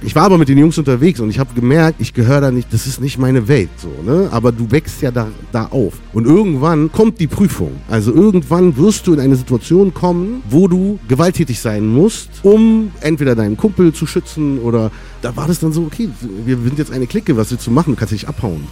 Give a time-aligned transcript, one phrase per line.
[0.00, 2.72] ich war aber mit den Jungs unterwegs und ich habe gemerkt, ich gehöre da nicht,
[2.72, 4.28] das ist nicht meine Welt so, ne?
[4.30, 5.94] Aber du wächst ja da, da auf.
[6.12, 7.72] Und irgendwann kommt die Prüfung.
[7.88, 13.34] Also irgendwann wirst du in eine Situation kommen, wo du gewalttätig sein musst, um entweder
[13.34, 14.90] deinen Kumpel zu schützen oder
[15.20, 16.08] da war das dann so, okay,
[16.44, 17.94] wir sind jetzt eine Clique, was willst du machen?
[17.94, 18.66] Du kannst dich abhauen.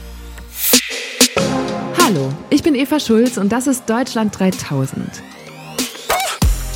[2.05, 5.23] Hallo, ich bin Eva Schulz und das ist Deutschland 3000.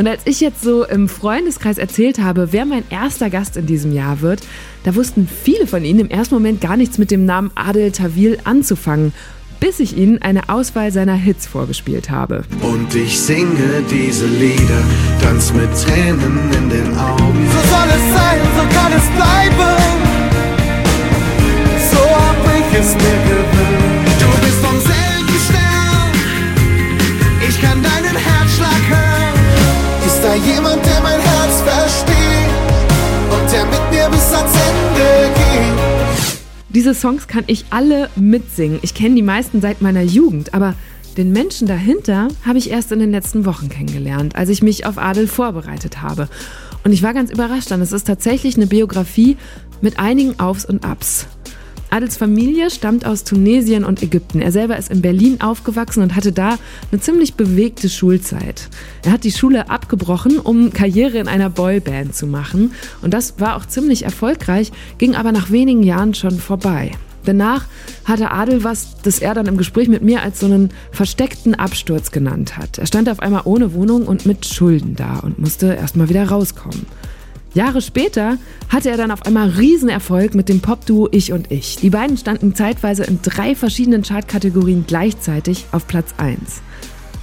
[0.00, 3.92] Und als ich jetzt so im Freundeskreis erzählt habe, wer mein erster Gast in diesem
[3.92, 4.40] Jahr wird,
[4.82, 8.38] da wussten viele von ihnen im ersten Moment gar nichts mit dem Namen Adel Tawil
[8.44, 9.12] anzufangen,
[9.60, 12.44] bis ich ihnen eine Auswahl seiner Hits vorgespielt habe.
[12.62, 14.82] Und ich singe diese Lieder,
[15.20, 17.46] tanz mit Tränen in den Augen.
[17.52, 20.00] So soll es sein, so kann es bleiben.
[21.92, 23.39] So hab ich es mir gewünscht.
[30.46, 32.50] Jemand, der mein Herz versteht
[33.30, 36.40] und der mit mir bis ans Ende geht?
[36.68, 38.78] Diese Songs kann ich alle mitsingen.
[38.82, 40.74] Ich kenne die meisten seit meiner Jugend, aber
[41.16, 44.96] den Menschen dahinter habe ich erst in den letzten Wochen kennengelernt, als ich mich auf
[44.96, 46.28] Adel vorbereitet habe.
[46.84, 49.36] Und ich war ganz überrascht, denn es ist tatsächlich eine Biografie
[49.80, 51.26] mit einigen Aufs und Abs.
[51.90, 54.40] Adels Familie stammt aus Tunesien und Ägypten.
[54.40, 56.56] Er selber ist in Berlin aufgewachsen und hatte da
[56.90, 58.68] eine ziemlich bewegte Schulzeit.
[59.04, 62.72] Er hat die Schule abgebrochen, um Karriere in einer Boyband zu machen.
[63.02, 66.92] Und das war auch ziemlich erfolgreich, ging aber nach wenigen Jahren schon vorbei.
[67.24, 67.66] Danach
[68.04, 72.12] hatte Adel was, das er dann im Gespräch mit mir als so einen versteckten Absturz
[72.12, 72.78] genannt hat.
[72.78, 76.86] Er stand auf einmal ohne Wohnung und mit Schulden da und musste erstmal wieder rauskommen.
[77.54, 81.76] Jahre später hatte er dann auf einmal Riesenerfolg mit dem Popduo Ich und Ich.
[81.76, 86.38] Die beiden standen zeitweise in drei verschiedenen Chartkategorien gleichzeitig auf Platz 1.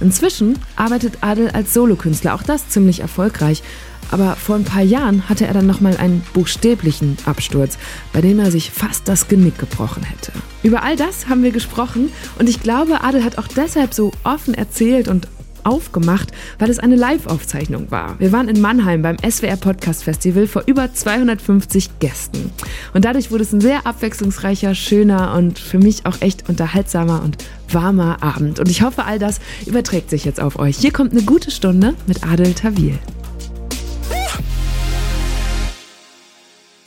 [0.00, 3.62] Inzwischen arbeitet Adel als Solokünstler, auch das ziemlich erfolgreich.
[4.10, 7.78] Aber vor ein paar Jahren hatte er dann nochmal einen buchstäblichen Absturz,
[8.12, 10.32] bei dem er sich fast das Genick gebrochen hätte.
[10.62, 14.54] Über all das haben wir gesprochen und ich glaube, Adel hat auch deshalb so offen
[14.54, 15.28] erzählt und
[15.68, 18.18] aufgemacht, weil es eine Live-Aufzeichnung war.
[18.18, 22.50] Wir waren in Mannheim beim SWR Podcast Festival vor über 250 Gästen.
[22.94, 27.36] Und dadurch wurde es ein sehr abwechslungsreicher, schöner und für mich auch echt unterhaltsamer und
[27.70, 28.58] warmer Abend.
[28.60, 30.78] Und ich hoffe, all das überträgt sich jetzt auf euch.
[30.78, 32.98] Hier kommt eine gute Stunde mit Adel Tawil.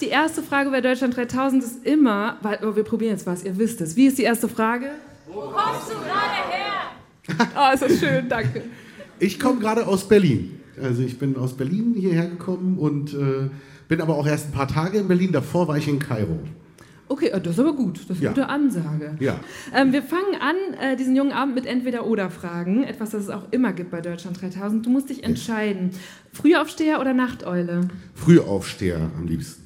[0.01, 3.55] Die erste Frage bei Deutschland 3000 ist immer, weil oh, wir probieren jetzt was, ihr
[3.59, 3.95] wisst es.
[3.95, 4.89] Wie ist die erste Frage?
[5.27, 7.00] Wo kommst du gerade her?
[7.29, 8.63] Oh, ist das schön, danke.
[9.19, 10.59] Ich komme gerade aus Berlin.
[10.81, 13.49] Also ich bin aus Berlin hierher gekommen und äh,
[13.87, 15.31] bin aber auch erst ein paar Tage in Berlin.
[15.31, 16.39] Davor war ich in Kairo.
[17.07, 17.97] Okay, äh, das ist aber gut.
[17.97, 18.29] Das ist eine Ja.
[18.29, 19.15] gute Ansage.
[19.19, 19.39] Ja.
[19.75, 22.83] Ähm, wir fangen an, äh, diesen jungen Abend mit Entweder-Oder-Fragen.
[22.83, 24.85] Etwas, das es auch immer gibt bei Deutschland 3000.
[24.85, 25.91] Du musst dich entscheiden.
[26.33, 27.81] Frühaufsteher oder Nachteule?
[28.15, 29.61] Frühaufsteher am liebsten.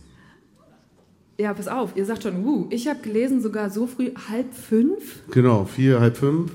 [1.38, 5.20] Ja, pass auf, ihr sagt schon, uh, ich habe gelesen, sogar so früh, halb fünf?
[5.32, 6.52] Genau, vier, halb fünf.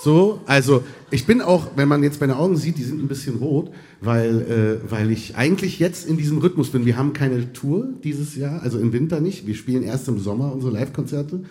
[0.00, 3.36] So, also ich bin auch, wenn man jetzt meine Augen sieht, die sind ein bisschen
[3.36, 6.86] rot, weil, äh, weil ich eigentlich jetzt in diesem Rhythmus bin.
[6.86, 9.46] Wir haben keine Tour dieses Jahr, also im Winter nicht.
[9.46, 11.42] Wir spielen erst im Sommer unsere Live-Konzerte.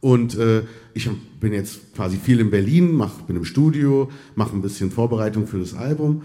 [0.00, 0.62] Und äh,
[0.92, 1.08] ich
[1.40, 5.58] bin jetzt quasi viel in Berlin, mach, bin im Studio, mache ein bisschen Vorbereitung für
[5.58, 6.22] das Album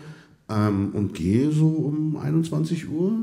[0.50, 3.14] ähm, und gehe so um 21 Uhr,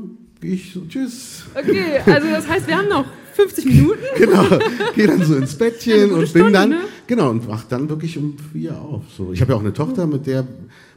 [0.41, 1.43] gehe ich so, tschüss.
[1.55, 3.99] Okay, also das heißt, wir haben noch 50 Minuten.
[4.17, 4.45] Genau,
[4.95, 6.79] gehe dann so ins Bettchen und bin Stunde, dann, ne?
[7.07, 9.03] genau, und wach dann wirklich um vier auf.
[9.15, 9.31] So.
[9.31, 10.45] Ich habe ja auch eine Tochter, mit der,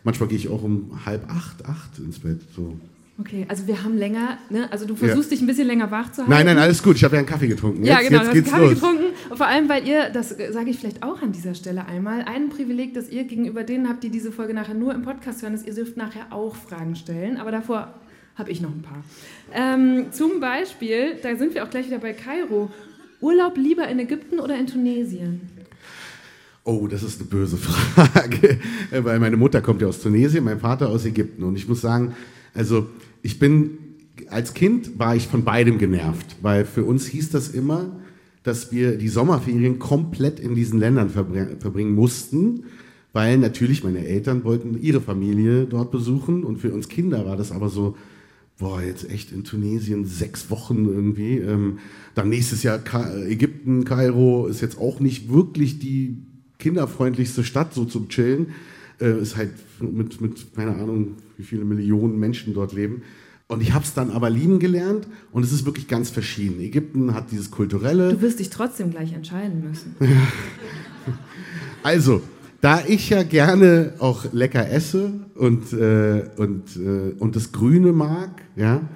[0.04, 2.41] manchmal gehe ich auch um halb acht, acht ins Bett.
[2.56, 2.76] So.
[3.20, 4.72] Okay, also wir haben länger, ne?
[4.72, 5.36] also du versuchst Ja.
[5.36, 6.31] dich ein bisschen länger wach zu halten.
[6.31, 7.84] Nein, nein, alles gut, ich habe ja einen Kaffee getrunken.
[7.84, 8.75] Ja, Jetzt, genau, jetzt du hast geht's Kaffee los.
[8.75, 9.04] getrunken.
[9.31, 12.48] Und vor allem, weil ihr, das sage ich vielleicht auch an dieser Stelle einmal, ein
[12.48, 15.67] Privileg, das ihr gegenüber denen habt, die diese Folge nachher nur im Podcast hören, ist,
[15.67, 17.37] ihr dürft nachher auch Fragen stellen.
[17.37, 17.94] Aber davor
[18.37, 19.05] habe ich noch ein paar.
[19.52, 22.70] Ähm, zum Beispiel, da sind wir auch gleich wieder bei Kairo.
[23.20, 25.40] Urlaub lieber in Ägypten oder in Tunesien?
[26.64, 28.58] Oh, das ist eine böse Frage,
[28.90, 31.43] weil meine Mutter kommt ja aus Tunesien, mein Vater aus Ägypten.
[31.43, 32.14] Und ich muss sagen,
[32.55, 32.87] also
[33.23, 33.79] ich bin,
[34.29, 37.96] als Kind war ich von beidem genervt, weil für uns hieß das immer,
[38.44, 42.64] dass wir die Sommerferien komplett in diesen Ländern verbr- verbringen mussten,
[43.12, 47.52] weil natürlich meine Eltern wollten ihre Familie dort besuchen und für uns Kinder war das
[47.52, 47.96] aber so,
[48.58, 51.38] boah, jetzt echt in Tunesien sechs Wochen irgendwie.
[51.38, 51.78] Ähm,
[52.14, 56.19] dann nächstes Jahr Ka Ägypten, Kairo ist jetzt auch nicht wirklich die
[56.58, 58.49] kinderfreundlichste Stadt so zum Chillen.
[59.00, 63.02] Äh, ist halt mit, mit, keine Ahnung, wie viele Millionen Menschen dort leben.
[63.49, 66.60] Und ich habe es dann aber lieben gelernt und es ist wirklich ganz verschieden.
[66.60, 68.10] Ägypten hat dieses kulturelle.
[68.14, 69.96] Du wirst dich trotzdem gleich entscheiden müssen.
[71.84, 72.22] Also,
[72.60, 78.43] da ich ja gerne auch lecker esse und, äh, und, äh, und das Grüne mag,
[78.55, 78.89] ja,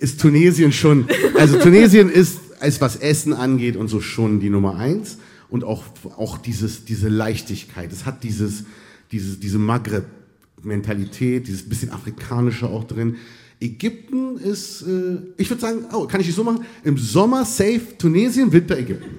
[0.00, 1.06] ist Tunesien schon,
[1.38, 5.18] also Tunesien ist, als was Essen angeht und so schon die Nummer eins
[5.50, 5.84] und auch,
[6.16, 7.92] auch dieses, diese Leichtigkeit.
[7.92, 8.64] Es hat dieses,
[9.12, 13.18] dieses, diese Maghreb-Mentalität, dieses bisschen afrikanische auch drin.
[13.60, 16.64] Ägypten ist, äh, ich würde sagen, oh, kann ich es so machen?
[16.82, 19.10] Im Sommer safe Tunesien, Winter Ägypten.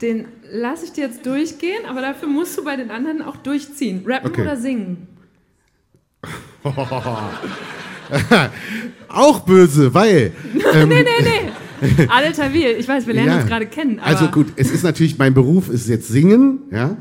[0.00, 4.02] Den lasse ich dir jetzt durchgehen, aber dafür musst du bei den anderen auch durchziehen.
[4.06, 4.42] Rappen Okay.
[4.42, 5.08] oder singen?
[9.08, 10.32] Auch böse, weil.
[10.74, 11.08] Ähm, Nee, nee,
[11.90, 12.06] nee.
[12.08, 13.38] Adel Tawil, ich weiß, wir lernen ja.
[13.40, 13.98] uns gerade kennen.
[13.98, 16.96] Also gut, es ist natürlich, mein Beruf ist jetzt Singen, ja.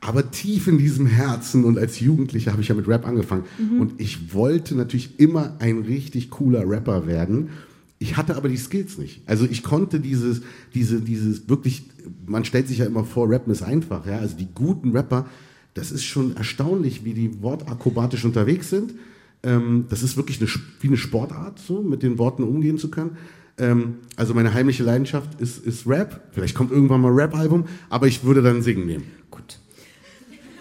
[0.00, 3.44] Aber tief in diesem Herzen und als Jugendlicher habe ich ja mit Rap angefangen.
[3.58, 3.80] Mhm.
[3.80, 7.50] Und ich wollte natürlich immer ein richtig cooler Rapper werden.
[7.98, 9.22] Ich hatte aber die Skills nicht.
[9.26, 10.42] Also ich konnte dieses,
[10.74, 11.84] diese, dieses wirklich,
[12.26, 14.18] man stellt sich ja immer vor, Rappen ist einfach, ja.
[14.18, 15.26] Also die guten Rapper,
[15.74, 18.94] das ist schon erstaunlich, wie die wortakrobatisch unterwegs sind.
[19.42, 20.48] Ähm, das ist wirklich eine,
[20.80, 23.16] wie eine Sportart, so mit den Worten umgehen zu können.
[23.58, 26.28] Ähm, also meine heimliche Leidenschaft ist, ist Rap.
[26.32, 29.04] Vielleicht kommt irgendwann mal ein Rap-Album, aber ich würde dann Singen nehmen.
[29.30, 29.58] gut.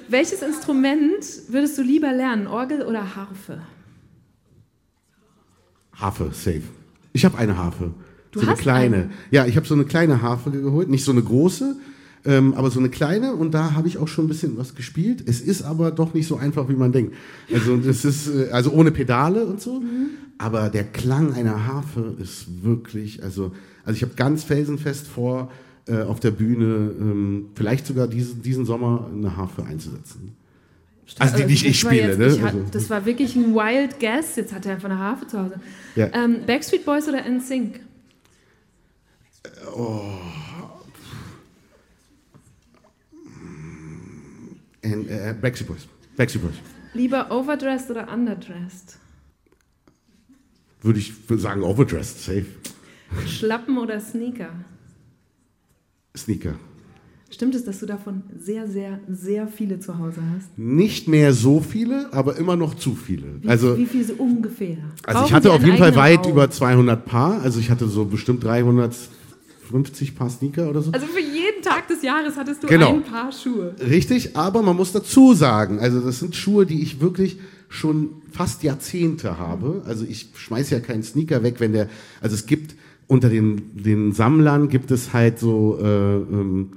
[0.09, 3.61] Welches Instrument würdest du lieber lernen, Orgel oder Harfe?
[5.93, 6.63] Harfe, safe.
[7.13, 7.93] Ich habe eine Harfe.
[8.33, 8.95] Du so eine kleine.
[8.95, 9.09] eine?
[9.31, 11.75] Ja, ich habe so eine kleine Harfe geholt, nicht so eine große,
[12.25, 15.23] ähm, aber so eine kleine und da habe ich auch schon ein bisschen was gespielt.
[15.27, 17.13] Es ist aber doch nicht so einfach, wie man denkt.
[17.53, 20.09] Also das ist äh, also ohne Pedale und so, Mhm.
[20.37, 23.51] aber der Klang einer Harfe ist wirklich, also
[23.85, 25.51] also ich habe ganz felsenfest vor,
[25.87, 30.31] äh, auf der Bühne ähm, vielleicht sogar diesen, diesen Sommer eine Harfe einzusetzen.
[31.19, 32.27] Also die, die ich, ich spiele, jetzt, ne?
[32.27, 34.37] ich hat, Also, das war wirklich ein wild guess.
[34.37, 35.55] Jetzt hat er einfach eine Harfe zu Hause.
[35.97, 36.07] Ja.
[36.13, 37.81] Ähm, Backstreet Boys oder NSYNC?
[44.83, 45.87] And, äh, Backstreet Boys.
[46.17, 46.55] Backstreet Boys.
[46.93, 48.97] Lieber overdressed oder underdressed?
[50.81, 52.45] Würde ich sagen, overdressed, safe.
[53.25, 54.49] Schlappen oder Sneaker?
[56.15, 56.55] Sneaker.
[57.31, 60.55] Stimmt es, dass du davon sehr, sehr, sehr viele zu Hause hast?
[60.57, 63.41] Nicht mehr so viele, aber immer noch zu viele.
[63.41, 64.77] Wie, Also, wie viele so ungefähr?
[64.77, 66.31] also ich Brauchen hatte Sie auf jeden Fall weit Raum?
[66.31, 67.41] über 200 Paar.
[67.41, 68.45] Also ich hatte so bestimmt
[69.73, 70.91] 350 Paar Sneaker oder so.
[70.91, 72.93] Also für jeden Tag des Jahres hattest du Genau.
[72.93, 73.75] ein Paar Schuhe.
[73.79, 77.39] Richtig, aber man muss dazu sagen, also das sind Schuhe, die ich wirklich
[77.69, 79.81] schon fast Jahrzehnte habe.
[79.85, 81.89] Also ich schmeiße ja keinen Sneaker weg, wenn der,
[82.21, 82.75] also es gibt
[83.07, 86.71] unter den, den Sammlern gibt es halt so äh, ähm,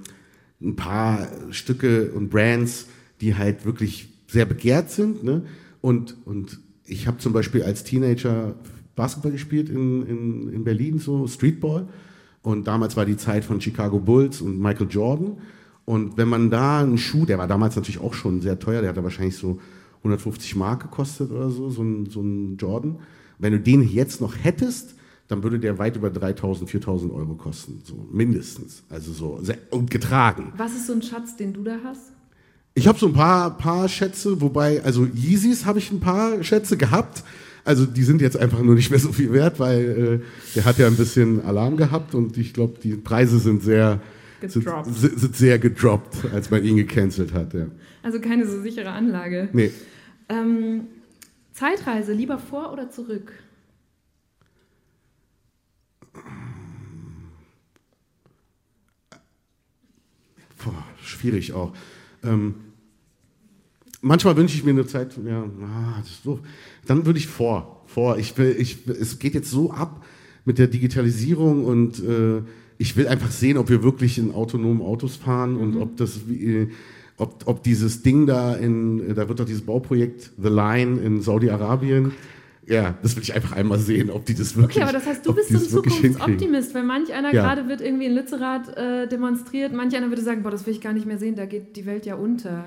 [0.61, 2.87] ein paar Stücke und Brands,
[3.21, 5.23] die halt wirklich sehr begehrt sind.
[5.23, 5.43] Ne?
[5.83, 8.55] Und, und ich habe zum Beispiel als Teenager
[8.97, 11.87] Basketball gespielt in, in, in Berlin, so Streetball.
[12.47, 15.39] Und damals war die Zeit von Chicago Bulls und Michael Jordan.
[15.85, 18.91] Und wenn man da einen Schuh, der war damals natürlich auch schon sehr teuer, der
[18.91, 19.59] hat da wahrscheinlich so
[19.99, 23.01] 150 Mark gekostet oder so, so ein, so ein Jordan.
[23.41, 24.95] Wenn du den jetzt noch hättest,
[25.27, 28.85] dann würde der weit über 3000, 4000 Euro kosten, so mindestens.
[28.91, 30.53] Also so sehr, und getragen.
[30.57, 32.13] Was ist so ein Schatz, den du da hast?
[32.75, 36.77] Ich habe so ein paar, paar Schätze, wobei, also Yeezys habe ich ein paar Schätze
[36.77, 37.25] gehabt.
[37.67, 40.79] Also die sind jetzt einfach nur nicht mehr so viel wert, weil äh, der hat
[40.79, 44.01] ja ein bisschen Alarm gehabt und ich glaube, die Preise sind sehr,
[44.41, 44.87] Gedroppt.
[44.95, 47.55] sind sind sehr gedroppt, als man ihn gecancelt hat.
[47.55, 47.67] Ja.
[48.03, 49.49] Also keine so sichere Anlage.
[49.53, 49.73] Nee,
[50.29, 50.83] Ähm,
[51.53, 53.33] Zeitreise, lieber vor oder zurück?
[60.65, 61.75] Boah, schwierig auch.
[62.25, 62.55] Ähm,
[64.01, 66.41] manchmal wünsche ich mir eine Zeit, ja, ah, das ist so.
[66.87, 68.19] Dann würde ich vor, vor.
[68.19, 70.05] Ich will, ich, es geht jetzt so ab
[70.45, 72.43] mit der Digitalisierung und äh,
[72.79, 76.45] ich will einfach sehen, ob wir wirklich in autonomen Autos fahren und ob das, wie,
[76.45, 76.69] äh,
[77.17, 82.13] ob, ob dieses Ding da in, da wird doch dieses Bauprojekt The Line in Saudi-Arabien.
[82.67, 84.77] Ja, das will ich einfach einmal sehen, ob die das wirklich.
[84.77, 85.89] Okay, aber das heißt, du bist so ein.
[85.89, 87.43] Zukunftsoptimist, weil manch einer Ja.
[87.43, 90.81] gerade wird irgendwie in Lützerath äh, demonstriert, manch einer würde sagen, boah, das will ich
[90.81, 92.65] gar nicht mehr sehen, da geht die Welt ja unter.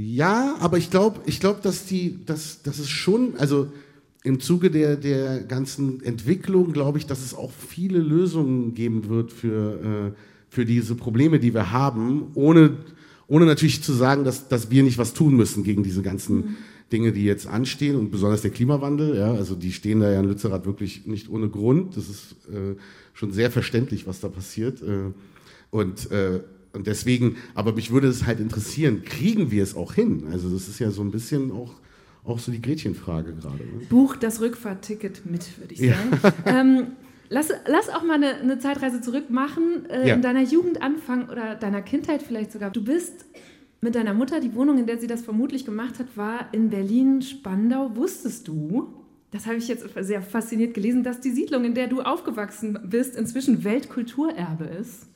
[0.00, 3.66] Ja, aber ich glaube, ich glaub, dass die, dass, dass es schon, also
[4.22, 9.32] im Zuge der, der ganzen Entwicklung glaube ich, dass es auch viele Lösungen geben wird
[9.32, 10.18] für, äh,
[10.50, 12.76] für diese Probleme, die wir haben, ohne,
[13.26, 16.58] ohne natürlich zu sagen, dass, dass wir nicht was tun müssen gegen diese ganzen
[16.92, 19.16] Dinge, die jetzt anstehen und besonders der Klimawandel.
[19.16, 21.96] Ja, also die stehen da ja in Lützerath wirklich nicht ohne Grund.
[21.96, 22.76] Das ist äh,
[23.14, 24.80] schon sehr verständlich, was da passiert.
[24.80, 25.10] Äh,
[25.72, 26.38] und äh,
[26.72, 30.24] und deswegen, aber mich würde es halt interessieren, kriegen wir es auch hin?
[30.32, 31.74] Also das ist ja so ein bisschen auch,
[32.24, 33.58] auch so die Gretchenfrage gerade.
[33.64, 33.86] Ne?
[33.88, 36.34] Buch das Rückfahrtticket mit, würde ich sagen.
[36.46, 36.86] ähm,
[37.30, 40.14] lass, lass auch mal eine, eine Zeitreise zurück machen, äh, Ja.
[40.14, 42.70] in deiner Jugend anfangen oder deiner Kindheit vielleicht sogar.
[42.70, 43.24] Du bist
[43.80, 47.96] mit deiner Mutter, die Wohnung, in der sie das vermutlich gemacht hat, war in Berlin-Spandau.
[47.96, 48.92] Wusstest du,
[49.30, 53.14] das habe ich jetzt sehr fasziniert gelesen, dass die Siedlung, in der du aufgewachsen bist,
[53.16, 55.07] inzwischen Weltkulturerbe ist?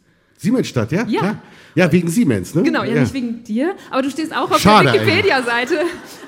[0.43, 1.05] Siemensstadt, ja?
[1.07, 1.21] Ja.
[1.21, 1.43] Klar.
[1.75, 2.63] Ja, wegen Siemens, ne?
[2.65, 5.79] Genau, ja, nicht wegen dir, aber du stehst auch auf Schade der Wikipedia-Seite.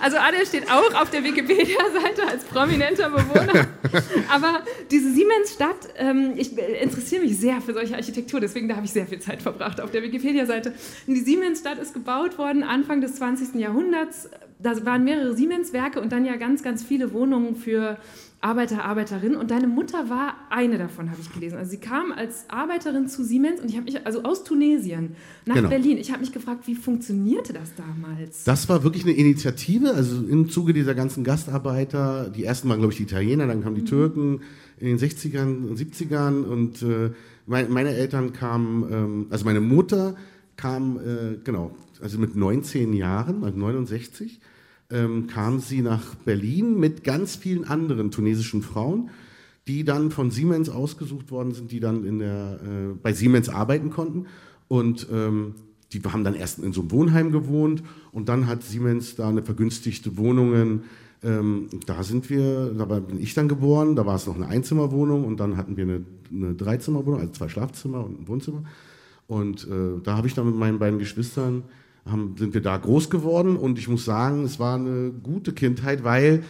[0.00, 3.66] Also Adel steht auch auf der Wikipedia-Seite als prominenter Bewohner.
[4.30, 8.92] aber diese Siemensstadt, ähm, ich interessiere mich sehr für solche Architektur, deswegen da habe ich
[8.92, 10.72] sehr viel Zeit verbracht auf der Wikipedia-Seite.
[11.06, 13.56] Die Siemensstadt ist gebaut worden Anfang des 20.
[13.56, 14.30] Jahrhunderts.
[14.60, 17.98] Da waren mehrere Siemens-Werke und dann ja ganz, ganz viele Wohnungen für
[18.44, 19.38] Arbeiter, Arbeiterinnen.
[19.38, 21.56] Und deine Mutter war eine davon, habe ich gelesen.
[21.56, 25.54] Also sie kam als Arbeiterin zu Siemens und ich habe mich, also aus Tunesien nach
[25.54, 25.70] Genau.
[25.70, 25.96] Berlin.
[25.96, 28.44] Ich habe mich gefragt, wie funktionierte das damals?
[28.44, 32.92] Das war wirklich eine Initiative, also im Zuge dieser ganzen Gastarbeiter, die ersten waren, glaube
[32.92, 34.40] ich, die Italiener, dann kamen die Türken
[34.78, 37.12] in den 60ern und 70ern und äh,
[37.46, 40.16] mein, meine Eltern kamen, ähm, also meine Mutter
[40.56, 44.40] kam, äh, genau, also mit 19 Jahren, also 69,
[44.90, 49.10] ähm, kam sie nach Berlin mit ganz vielen anderen tunesischen Frauen,
[49.66, 53.90] die dann von Siemens ausgesucht worden sind, die dann in der, äh, bei Siemens arbeiten
[53.90, 54.26] konnten.
[54.68, 55.54] Und ähm,
[55.92, 59.42] die haben dann erst in so einem Wohnheim gewohnt und dann hat Siemens da eine
[59.42, 60.82] vergünstigte Wohnungen.
[61.22, 65.24] Ähm, da sind wir, da bin ich dann geboren, da war es noch eine Einzimmerwohnung
[65.24, 68.64] und dann hatten wir eine, eine Dreizimmerwohnung, also zwei Schlafzimmer und ein Wohnzimmer.
[69.26, 71.62] Und äh, da habe ich dann mit meinen beiden Geschwistern,
[72.06, 73.56] haben, sind wir da groß geworden.
[73.56, 76.44] Und ich muss sagen, es war eine gute Kindheit, weil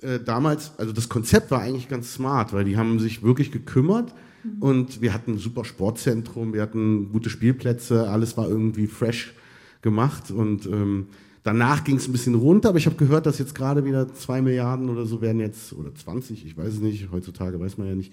[0.00, 4.14] äh, damals, also das Konzept war eigentlich ganz smart, weil die haben sich wirklich gekümmert.
[4.60, 9.34] Und wir hatten ein super Sportzentrum, wir hatten gute Spielplätze, alles war irgendwie fresh
[9.82, 10.30] gemacht.
[10.30, 11.06] Und ähm,
[11.42, 14.42] danach ging es ein bisschen runter, aber ich habe gehört, dass jetzt gerade wieder zwei
[14.42, 17.94] Milliarden oder so werden jetzt, oder 20, ich weiß es nicht, heutzutage weiß man ja
[17.94, 18.12] nicht,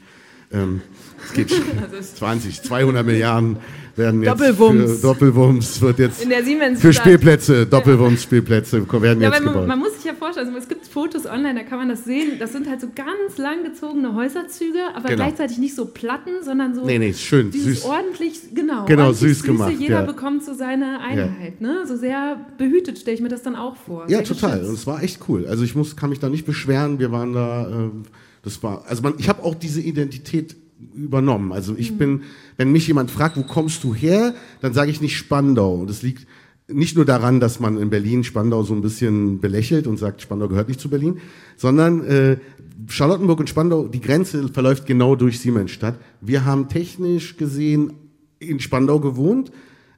[0.54, 0.82] ähm,
[1.26, 1.62] es geht schon,
[2.16, 3.58] 20, 200 Milliarden
[3.96, 4.92] werden jetzt Doppelwumms.
[4.96, 9.68] für Doppelwumms wird jetzt In der Siemens für Spielplätze, Doppelwumms-Spielplätze werden Ja, jetzt man, gebaut.
[9.68, 12.40] man muss sich ja vorstellen, also es gibt Fotos online, da kann man das sehen.
[12.40, 15.24] Das sind halt so ganz langgezogene Häuserzüge, aber Genau.
[15.24, 17.86] gleichzeitig nicht so Platten, sondern so Nee, nee, ist schön, süß.
[17.86, 19.48] ordentlich, genau, Genau, ordentlich süß Süße.
[19.48, 20.06] gemacht, Jeder ja.
[20.06, 21.84] bekommt so seine Einheit, ne?
[21.88, 24.06] So sehr behütet stelle ich mir das dann auch vor.
[24.10, 24.52] Ja, total.
[24.54, 24.70] geschützt.
[24.70, 25.46] Und es war echt cool.
[25.48, 26.98] Also ich muss, kann mich da nicht beschweren.
[27.00, 28.04] Wir waren da, ähm,
[28.44, 30.56] das war, also man, ich habe auch diese Identität
[30.94, 31.52] übernommen.
[31.54, 32.24] Also ich bin,
[32.58, 35.76] wenn mich jemand fragt, wo kommst du her, dann sage ich nicht Spandau.
[35.76, 36.28] Und das liegt
[36.68, 40.48] nicht nur daran, dass man in Berlin Spandau so ein bisschen belächelt und sagt, Spandau
[40.48, 41.20] gehört nicht zu Berlin,
[41.58, 42.38] sondern äh,
[42.88, 45.98] Charlottenburg und Spandau, die Grenze verläuft genau durch Siemensstadt.
[46.22, 47.94] Wir haben technisch gesehen
[48.40, 49.52] in Spandau gewohnt,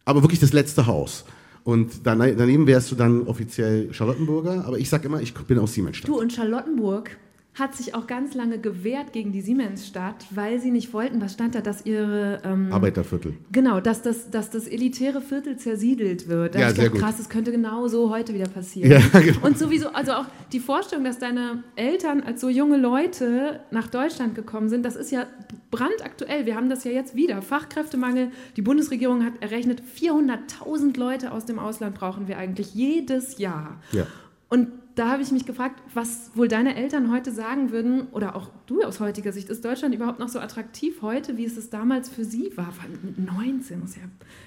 [0.06, 1.26] aber wirklich das letzte Haus.
[1.64, 5.74] Und dane- daneben wärst du dann offiziell Charlottenburger, aber ich sag immer, ich bin aus
[5.74, 6.10] Siemensstadt.
[6.10, 7.18] Du, und Charlottenburg
[7.58, 11.56] hat sich auch ganz lange gewehrt gegen die Siemensstadt, weil sie nicht wollten, was stand
[11.56, 13.34] da, dass ihre ähm, Arbeiterviertel.
[13.54, 16.56] Genau, dass das, dass das elitäre Viertel zersiedelt wird.
[16.56, 17.00] Da Ja, ich sehr gut.
[17.00, 18.92] krass, das könnte genau so heute wieder passieren.
[18.92, 19.46] Ja, genau.
[19.46, 24.36] Und sowieso, also auch die Vorstellung, dass deine Eltern als so junge Leute nach Deutschland
[24.36, 25.26] gekommen sind, das ist ja
[25.72, 26.46] brandaktuell.
[26.46, 27.42] Wir haben das ja jetzt wieder.
[27.42, 28.32] Fachkräftemangel.
[28.58, 33.80] Die Bundesregierung hat errechnet, 400.000 Leute aus dem Ausland brauchen wir eigentlich jedes Jahr.
[33.94, 34.08] Ja.
[34.50, 38.50] Und da habe ich mich gefragt, was wohl deine Eltern heute sagen würden, oder auch
[38.66, 42.08] du aus heutiger Sicht, ist Deutschland überhaupt noch so attraktiv heute, wie es es damals
[42.08, 42.72] für sie war?
[42.72, 44.04] Vor allem Mit 19 ist ja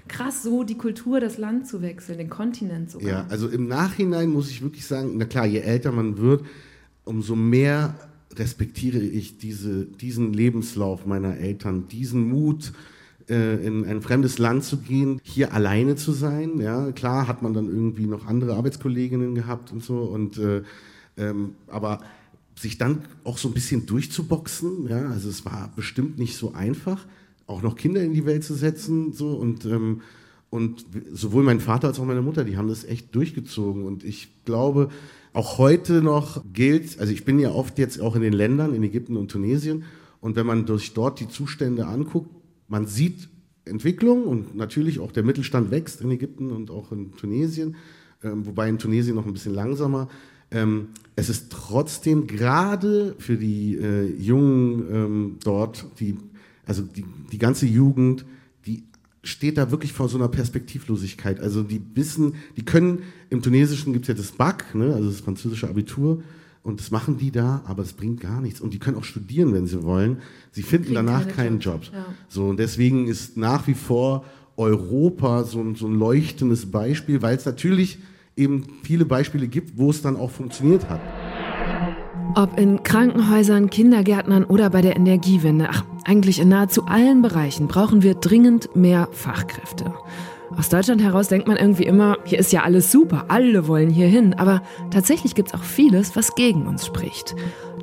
[0.09, 3.09] krass, so die Kultur, das Land zu wechseln, den Kontinent sogar.
[3.09, 6.45] Ja, also im Nachhinein muss ich wirklich sagen, na klar, je älter man wird,
[7.05, 7.95] umso mehr
[8.35, 12.73] respektiere ich diese, diesen Lebenslauf meiner Eltern, diesen Mut,
[13.35, 16.61] in ein fremdes Land zu gehen, hier alleine zu sein.
[16.61, 20.63] Ja, klar hat man dann irgendwie noch andere Arbeitskolleginnen gehabt und so und äh,
[21.17, 22.01] ähm, aber
[22.57, 27.07] sich dann auch so ein bisschen durchzuboxen, ja, also es war bestimmt nicht so einfach,
[27.47, 30.01] auch noch Kinder in die Welt zu setzen, so und ähm,
[30.51, 33.85] und sowohl mein Vater als auch meine Mutter, die haben das echt durchgezogen.
[33.85, 34.89] Und ich glaube,
[35.35, 38.83] auch heute noch gilt, also ich bin ja oft jetzt auch in den Ländern, in
[38.83, 39.85] Ägypten und Tunesien.
[40.21, 42.31] Und wenn man durch dort die Zustände anguckt,
[42.69, 43.29] man sieht
[43.65, 47.77] Entwicklung und natürlich auch der Mittelstand wächst in Ägypten und auch in Tunesien,
[48.23, 50.09] ähm, wobei in Tunesien noch ein bisschen langsamer.
[50.51, 56.17] Ähm, es ist trotzdem gerade für die äh, Jungen ähm, dort, die,
[56.65, 58.25] also die, die ganze Jugend,
[58.67, 58.85] die
[59.23, 61.41] steht da wirklich vor so einer Perspektivlosigkeit.
[61.41, 65.21] Also die wissen, die können, im Tunesischen gibt es ja das BAC, ne, also das
[65.21, 66.23] französische Abitur,
[66.63, 68.61] und das machen die da, aber es bringt gar nichts.
[68.61, 70.19] Und die können auch studieren, wenn sie wollen.
[70.53, 71.95] Sie finden danach keine keinen Jobs, Job.
[71.95, 72.05] ja.
[72.29, 74.25] So, und deswegen ist nach wie vor
[74.57, 77.99] Europa so, ein- so ein leuchtendes Beispiel, weil es natürlich
[78.37, 81.01] eben viele Beispiele gibt, wo es dann auch funktioniert hat.
[82.35, 88.03] Ob in Krankenhäusern, Kindergärtnern oder bei der Energiewende, ach, eigentlich in nahezu allen Bereichen brauchen
[88.03, 89.93] wir dringend mehr Fachkräfte.
[90.57, 94.07] Aus Deutschland heraus denkt man irgendwie immer, hier ist ja alles super, alle wollen hier
[94.07, 97.37] hin, aber tatsächlich gibt's auch vieles, was gegen uns spricht.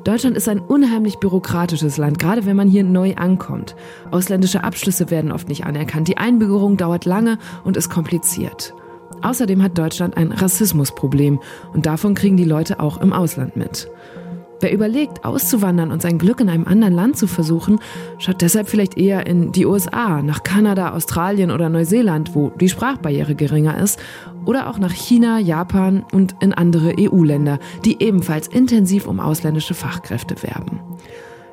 [0.04, 3.76] Deutschland ist ein unheimlich bürokratisches Land, gerade wenn man hier neu ankommt.
[4.10, 8.74] Ausländische Abschlüsse werden oft nicht anerkannt, die Einbürgerung dauert lange und ist kompliziert.
[9.22, 11.40] Außerdem hat Deutschland ein Rassismusproblem
[11.72, 13.88] und davon kriegen die Leute auch im Ausland mit.
[14.60, 17.78] Wer überlegt, auszuwandern und sein Glück in einem anderen Land zu versuchen,
[18.18, 23.34] schaut deshalb vielleicht eher in die USA, nach Kanada, Australien oder Neuseeland, wo die Sprachbarriere
[23.34, 24.00] geringer ist,
[24.46, 30.42] oder auch nach China, Japan und in andere EU-Länder, die ebenfalls intensiv um ausländische Fachkräfte
[30.42, 30.80] werben.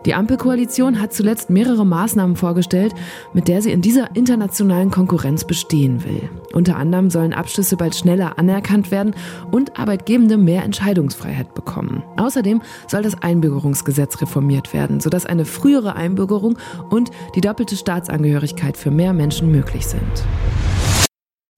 [0.06, 2.94] Die Ampelkoalition hat zuletzt mehrere Maßnahmen vorgestellt,
[3.34, 6.30] mit der sie in dieser internationalen Konkurrenz bestehen will.
[6.52, 9.16] Unter anderem sollen Abschlüsse bald schneller anerkannt werden
[9.52, 12.04] und Arbeitgebende mehr Entscheidungsfreiheit bekommen.
[12.18, 16.58] Außerdem soll das Einbürgerungsgesetz reformiert werden, sodass eine frühere Einbürgerung
[16.90, 20.26] und die doppelte Staatsangehörigkeit für mehr Menschen möglich sind.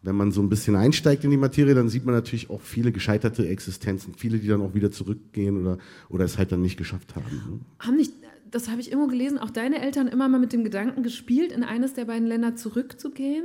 [0.03, 2.91] Wenn man so ein bisschen einsteigt in die Materie, dann sieht man natürlich auch viele
[2.91, 7.15] gescheiterte Existenzen, viele, die dann auch wieder zurückgehen oder, oder es halt dann nicht geschafft
[7.15, 7.25] haben.
[7.31, 7.59] ne?
[7.79, 8.13] Haben nicht,
[8.55, 11.63] das habe ich immer gelesen, auch deine Eltern immer mal mit dem Gedanken gespielt, in
[11.63, 13.43] eines der beiden Länder zurückzugehen?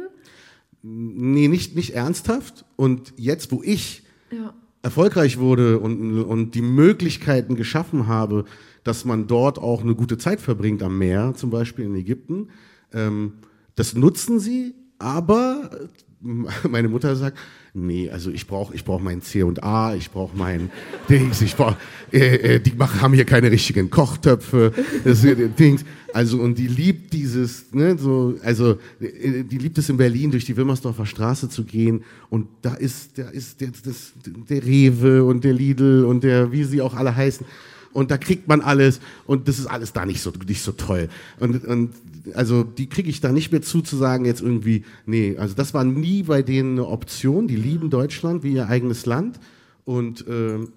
[0.83, 2.65] Nee, nicht, nicht ernsthaft.
[2.77, 4.55] Und jetzt, wo ich Ja.
[4.83, 8.45] erfolgreich wurde und, und die Möglichkeiten geschaffen habe,
[8.85, 12.49] dass man dort auch eine gute Zeit verbringt am Meer, zum Beispiel in Ägypten,
[12.93, 13.33] ähm,
[13.75, 15.89] das nutzen sie, aber
[16.69, 17.39] meine Mutter sagt,
[17.73, 20.71] nee, also ich brauche ich brauch mein C und A, ich brauche mein
[21.09, 21.77] Dings, ich brauch,
[22.13, 24.73] äh, äh, die machen, haben hier keine richtigen Kochtöpfe,
[25.05, 25.85] das äh, Dings.
[26.13, 30.45] Also und die liebt dieses, ne, so, also äh, die liebt es in Berlin durch
[30.45, 35.45] die Wilmersdorfer Straße zu gehen und da ist, da ist der, das, der Rewe und
[35.45, 37.47] der Lidl und der, wie sie auch alle heißen.
[37.93, 41.09] Und da kriegt man alles und das ist alles da nicht so, nicht so toll.
[41.41, 41.91] Und, und
[42.35, 45.75] also die kriege ich da nicht mehr zu, zu sagen jetzt irgendwie, nee, also das
[45.75, 47.49] war nie bei denen eine Option.
[47.49, 49.41] Die lieben Deutschland wie ihr eigenes Land
[49.85, 50.73] und, ähm,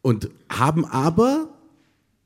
[0.00, 1.48] und haben aber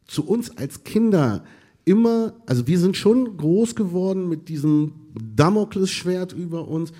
[0.07, 1.45] zu uns als Kinder
[1.85, 4.93] immer, also wir sind schon groß geworden mit diesem
[5.35, 6.93] Damoklesschwert über uns.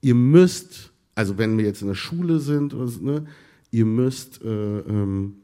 [0.00, 3.26] Ihr müsst, also wenn wir jetzt in der Schule sind, ne,
[3.70, 5.36] ihr müsst äh, ähm,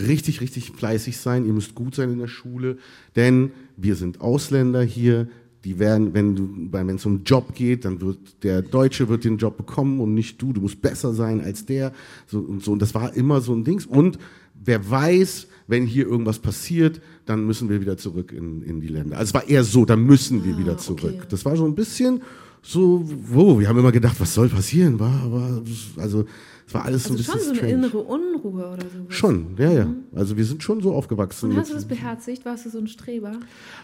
[0.00, 2.78] richtig, richtig fleißig sein, ihr müsst gut sein in der Schule,
[3.16, 5.28] denn wir sind Ausländer hier,
[5.64, 9.38] die werden, wenn du, wenn es um Job geht, dann wird der Deutsche wird den
[9.38, 11.92] Job bekommen und nicht du, du musst besser sein als der,
[12.26, 12.72] so und so.
[12.72, 13.84] Und das war immer so ein Dings.
[13.84, 14.18] Und
[14.54, 19.18] wer weiß, wenn hier irgendwas passiert, dann müssen wir wieder zurück in, in die Länder.
[19.18, 21.14] Also es war eher so, dann müssen wir wieder zurück.
[21.16, 21.26] okay.
[21.28, 22.22] Das war so ein bisschen
[22.62, 25.62] so, wo, wir haben immer gedacht, was soll passieren, war, aber,
[25.96, 26.24] also,
[26.66, 29.06] es war alles so ein Also bisschen schon so eine innere Unruhe oder so.
[29.08, 29.86] Schon, ja, ja.
[30.14, 31.50] Also wir sind schon so aufgewachsen.
[31.50, 32.44] Und hast du das beherzigt?
[32.44, 33.32] Warst du so ein Streber?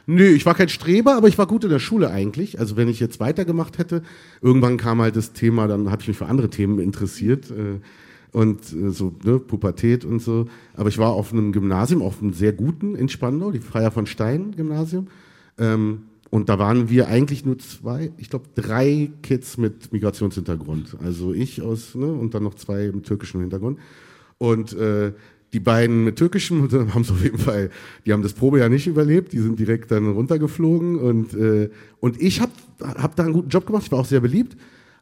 [0.06, 2.58] Nö, ich war kein Streber, aber ich war gut in der Schule eigentlich.
[2.58, 4.02] Also wenn ich jetzt weitergemacht hätte,
[4.42, 7.50] irgendwann kam halt das Thema, dann habe ich mich für andere Themen interessiert.
[7.50, 7.80] Äh,
[8.34, 10.46] und äh, so, ne, Pubertät und so.
[10.74, 14.06] Aber ich war auf einem Gymnasium, auf einem sehr guten in Spandau, die Freier von
[14.06, 15.06] Stein Gymnasium.
[15.56, 20.96] Ähm, und da waren wir eigentlich nur zwei, ich glaube drei Kids mit Migrationshintergrund.
[21.02, 23.78] Also ich aus, ne, und dann noch zwei mit türkischem Hintergrund.
[24.38, 25.12] Und äh,
[25.52, 27.70] die beiden mit türkischem haben es auf jeden Fall,
[28.04, 31.70] die haben das Probejahr nicht überlebt, die sind direkt dann runtergeflogen und, äh,
[32.00, 34.56] und ich habe hab da einen guten Job gemacht, ich war auch sehr beliebt,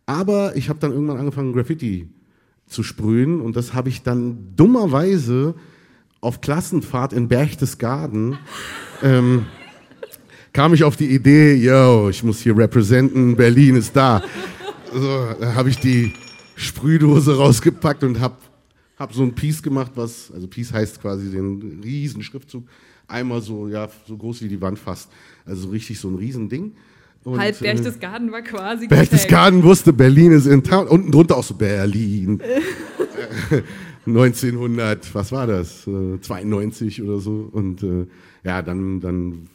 [0.04, 2.10] aber ich habe dann irgendwann angefangen Graffiti
[2.72, 5.54] zu sprühen und das habe ich dann dummerweise
[6.20, 8.38] auf Klassenfahrt in Berchtesgaden
[9.02, 9.46] ähm,
[10.52, 14.22] kam ich auf die Idee, yo, ich muss hier representen, Berlin ist da.
[14.92, 16.12] So, da habe ich die
[16.56, 18.36] Sprühdose rausgepackt und habe
[18.98, 22.64] hab so ein Piece gemacht, was, also Piece heißt quasi den riesen Schriftzug,
[23.08, 25.10] einmal so, ja, so groß wie die Wand fast.
[25.46, 26.72] Also richtig so ein riesen Ding.
[27.24, 30.88] Und, Halb äh, Berchtesgaden war quasi Berchtesgaden wusste, Berlin ist in Town.
[30.88, 32.40] Unten drunter auch so Berlin.
[33.50, 33.62] Äh,
[34.06, 35.86] 1900, was war das?
[35.86, 37.48] Äh, 92 oder so.
[37.52, 38.06] Und äh,
[38.42, 39.48] ja, dann, dann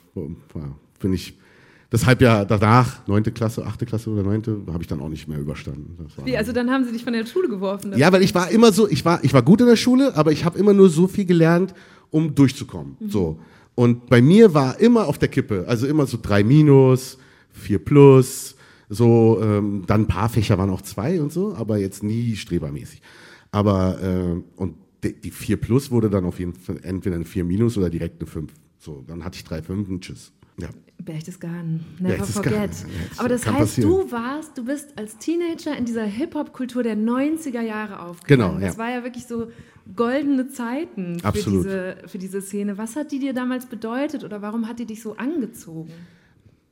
[1.00, 1.38] bin ich
[1.90, 5.40] das Halbjahr danach, neunte Klasse, achte Klasse oder neunte, habe ich dann auch nicht mehr
[5.40, 5.98] überstanden.
[6.24, 7.94] Wie, also dann haben sie dich von der Schule geworfen.
[7.98, 10.32] ja, weil ich war immer so, ich war, ich war gut in der Schule, aber
[10.32, 11.74] ich habe immer nur so viel gelernt,
[12.10, 12.98] um durchzukommen.
[13.08, 13.40] So.
[13.76, 17.18] Und bei mir war immer auf der Kippe, also immer so drei Minus,
[17.58, 18.56] vier Plus,
[18.89, 23.02] so, ähm, dann ein paar Fächer waren auch zwei und so, aber jetzt nie strebermäßig.
[23.52, 27.43] Aber, äh, und die, die vier Plus wurde dann auf jeden Fall entweder eine vier
[27.43, 28.54] Minus oder direkt eine fünf.
[28.80, 30.32] So, dann hatte ich drei Fünfen, tschüss.
[30.60, 30.70] Ja.
[31.04, 32.54] Berchtesgaden, never forget.
[32.54, 33.89] ja, das Aber das heißt, passieren.
[33.91, 38.28] du warst, du bist als Teenager in dieser Hip-Hop-Kultur der 90er Jahre aufgewachsen.
[38.28, 38.78] Genau, Das ja.
[38.78, 39.48] war ja wirklich so
[39.96, 41.65] goldene Zeiten für Absolut.
[41.65, 42.78] diese, für diese Szene.
[42.78, 45.91] Was hat die dir damals bedeutet oder warum hat die dich so angezogen?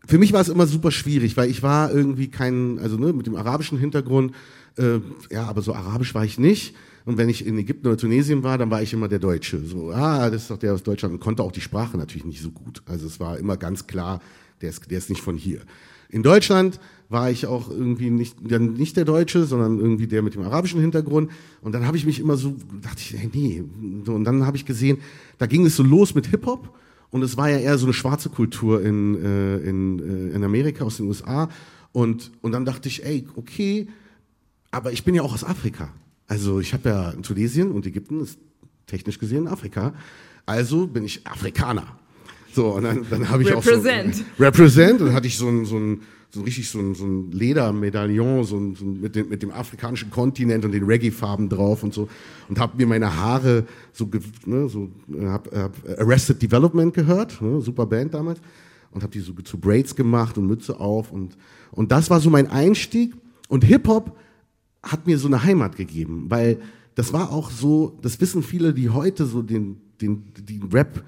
[0.07, 3.27] Für mich war es immer super schwierig, weil ich war irgendwie kein, also ne, mit
[3.27, 4.33] dem arabischen Hintergrund,
[4.77, 4.99] äh,
[5.31, 6.75] ja, aber so arabisch war ich nicht.
[7.05, 9.59] Und wenn ich in Ägypten oder Tunesien war, dann war ich immer der Deutsche.
[9.59, 12.41] So, ah, das ist doch der aus Deutschland und konnte auch die Sprache natürlich nicht
[12.41, 12.81] so gut.
[12.85, 14.21] Also es war immer ganz klar,
[14.61, 15.61] der ist, der ist nicht von hier.
[16.09, 20.33] In Deutschland war ich auch irgendwie nicht, dann nicht der Deutsche, sondern irgendwie der mit
[20.33, 21.29] dem arabischen Hintergrund.
[21.61, 23.63] Und dann habe ich mich immer so, dachte ich, hey, nee.
[24.03, 24.97] So, und dann habe ich gesehen,
[25.37, 26.73] da ging es so los mit Hip-Hop.
[27.11, 30.85] Und es war ja eher so eine schwarze Kultur in, äh, in, äh, in Amerika,
[30.85, 31.49] aus den USA.
[31.91, 33.87] Und, und dann dachte ich, ey, okay,
[34.71, 35.89] aber ich bin ja auch aus Afrika.
[36.27, 38.37] Also ich habe ja in Tunesien und Ägypten ist
[38.87, 39.93] technisch gesehen Afrika.
[40.45, 41.97] Also bin ich Afrikaner.
[42.55, 44.13] So, und dann, dann habe ich Represent.
[44.13, 44.43] auch so...
[44.43, 45.01] Represent.
[45.01, 45.99] Und dann hatte ich so ein, so ein,
[46.31, 49.51] so richtig so ein, so ein Ledermedaillon so ein, so ein, mit, dem, mit dem
[49.51, 52.07] afrikanischen Kontinent und den Reggae-Farben drauf und so.
[52.47, 54.09] Und habe mir meine Haare so,
[54.45, 58.39] ne, so äh, hab, hab Arrested Development gehört, ne, super Band damals.
[58.91, 61.11] Und habe die so zu Braids gemacht und Mütze auf.
[61.11, 61.35] Und,
[61.71, 63.13] und das war so mein Einstieg.
[63.49, 64.17] Und Hip-Hop
[64.81, 66.59] hat mir so eine Heimat gegeben, weil
[66.95, 71.03] das war auch so, das wissen viele, die heute so den, den, den Rap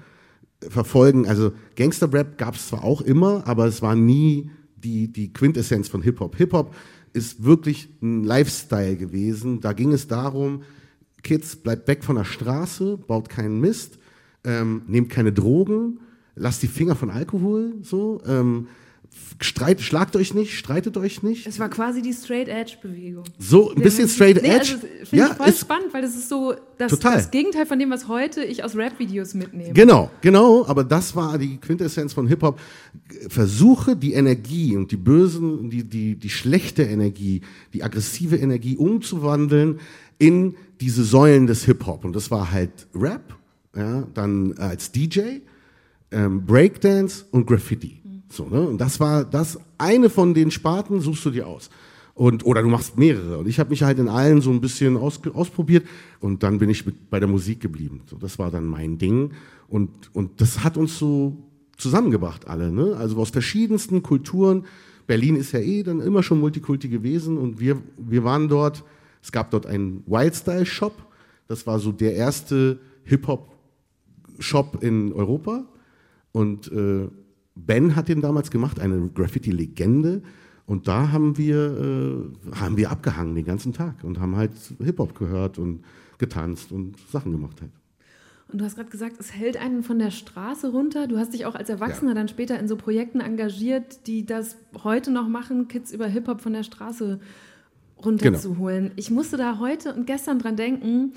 [0.68, 1.26] verfolgen.
[1.26, 6.02] Also Gangster-Rap gab es zwar auch immer, aber es war nie die, die Quintessenz von
[6.02, 6.36] Hip-Hop.
[6.36, 6.74] Hip-Hop
[7.12, 9.60] ist wirklich ein Lifestyle gewesen.
[9.60, 10.62] Da ging es darum,
[11.22, 13.98] Kids, bleibt weg von der Straße, baut keinen Mist,
[14.44, 16.00] ähm, nehmt keine Drogen,
[16.36, 18.68] lasst die Finger von Alkohol, so, ähm,
[19.40, 21.46] streit, schlagt euch nicht, streitet euch nicht.
[21.46, 23.24] Es war quasi die Straight-Edge-Bewegung.
[23.38, 24.74] So ein bisschen straight Nee, edge.
[24.74, 27.14] Also, Finde ich voll ist, spannend, weil das ist so das, Total.
[27.14, 29.72] das Gegenteil von dem, was heute ich aus Rap-Videos mitnehme.
[29.72, 32.58] Genau, genau, aber das war die Quintessenz von Hip-Hop.
[33.28, 37.42] Versuche die Energie und die bösen, die, die, die schlechte Energie,
[37.72, 39.80] die aggressive Energie umzuwandeln
[40.18, 42.04] in diese Säulen des Hip-Hop.
[42.04, 43.36] Und das war halt Rap,
[43.76, 45.38] ja, dann als DJ,
[46.10, 47.97] ähm, Breakdance und Graffiti.
[48.30, 48.60] So, ne?
[48.60, 51.70] Und das war das eine von den Sparten, suchst du dir aus.
[52.14, 53.38] Und, oder du machst mehrere.
[53.38, 55.86] Und ich habe mich halt in allen so ein bisschen aus, ausprobiert
[56.20, 58.02] und dann bin ich mit, bei der Musik geblieben.
[58.06, 59.30] So, das war dann mein Ding.
[59.68, 61.36] Und, und das hat uns so
[61.76, 62.72] zusammengebracht, alle.
[62.72, 62.96] Ne?
[62.98, 64.64] Also aus verschiedensten Kulturen.
[65.06, 68.84] Berlin ist ja eh dann immer schon Multikulti gewesen und wir, wir waren dort,
[69.22, 70.94] es gab dort einen Wildstyle-Shop.
[71.46, 75.64] Das war so der erste Hip-Hop-Shop in Europa.
[76.32, 77.08] Und äh,
[77.66, 80.22] Ben hat den damals gemacht, eine Graffiti-Legende.
[80.66, 81.56] Und da haben wir,
[82.52, 85.82] äh, haben wir abgehangen den ganzen Tag und haben halt Hip-Hop gehört und
[86.18, 87.70] getanzt und Sachen gemacht halt.
[88.50, 91.06] Und du hast gerade gesagt, es hält einen von der Straße runter.
[91.06, 92.14] Du hast dich auch als Erwachsener Ja.
[92.14, 96.54] dann später in so Projekten engagiert, die das heute noch machen, Kids über Hip-Hop von
[96.54, 97.20] der Straße
[98.04, 98.92] runterzuholen.
[98.96, 101.12] Ich musste da heute und gestern dran denken,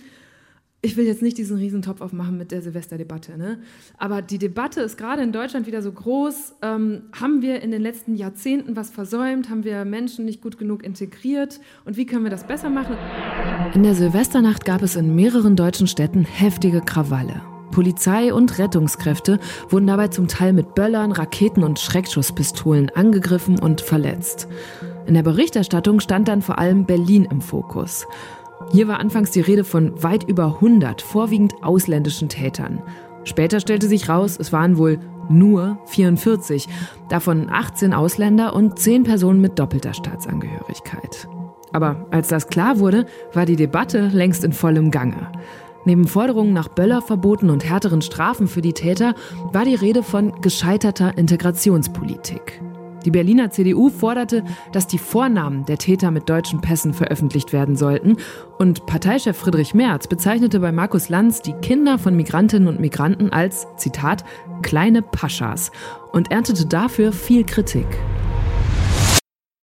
[0.84, 3.60] ich will jetzt nicht diesen Riesentopf aufmachen mit der Silvesterdebatte, ne?
[3.98, 6.56] aber die Debatte ist gerade in Deutschland wieder so groß.
[6.64, 9.50] Ähm, haben wir in den letzten Jahrzehnten was versäumt?
[9.50, 11.60] Haben wir Menschen nicht gut genug integriert?
[11.86, 12.98] Und wie können wir das besser machen?
[13.76, 17.42] In der Silvesternacht gab es in mehreren deutschen Städten heftige Krawalle.
[17.72, 19.40] Polizei und Rettungskräfte
[19.70, 24.48] wurden dabei zum Teil mit Böllern, Raketen und Schreckschusspistolen angegriffen und verletzt.
[25.06, 28.06] In der Berichterstattung stand dann vor allem Berlin im Fokus.
[28.72, 32.82] Hier war anfangs die Rede von weit über 100 vorwiegend ausländischen Tätern.
[33.24, 36.68] Später stellte sich raus, es waren wohl nur 44,
[37.10, 41.28] davon 18 Ausländer und 10 Personen mit doppelter Staatsangehörigkeit.
[41.74, 45.32] Aber als das klar wurde, war die Debatte längst in vollem Gange.
[45.86, 49.16] Neben Forderungen nach Böllerverboten und härteren Strafen für die Täter
[49.52, 52.62] war die Rede von gescheiterter Integrationspolitik.
[53.06, 58.18] Die Berliner CDU forderte, dass die Vornamen der Täter mit deutschen Pässen veröffentlicht werden sollten.
[58.60, 63.66] Und Parteichef Friedrich Merz bezeichnete bei Markus Lanz die Kinder von Migrantinnen und Migranten als,
[63.78, 64.24] Zitat,
[64.62, 65.72] kleine Paschas
[66.12, 67.88] und erntete dafür viel Kritik.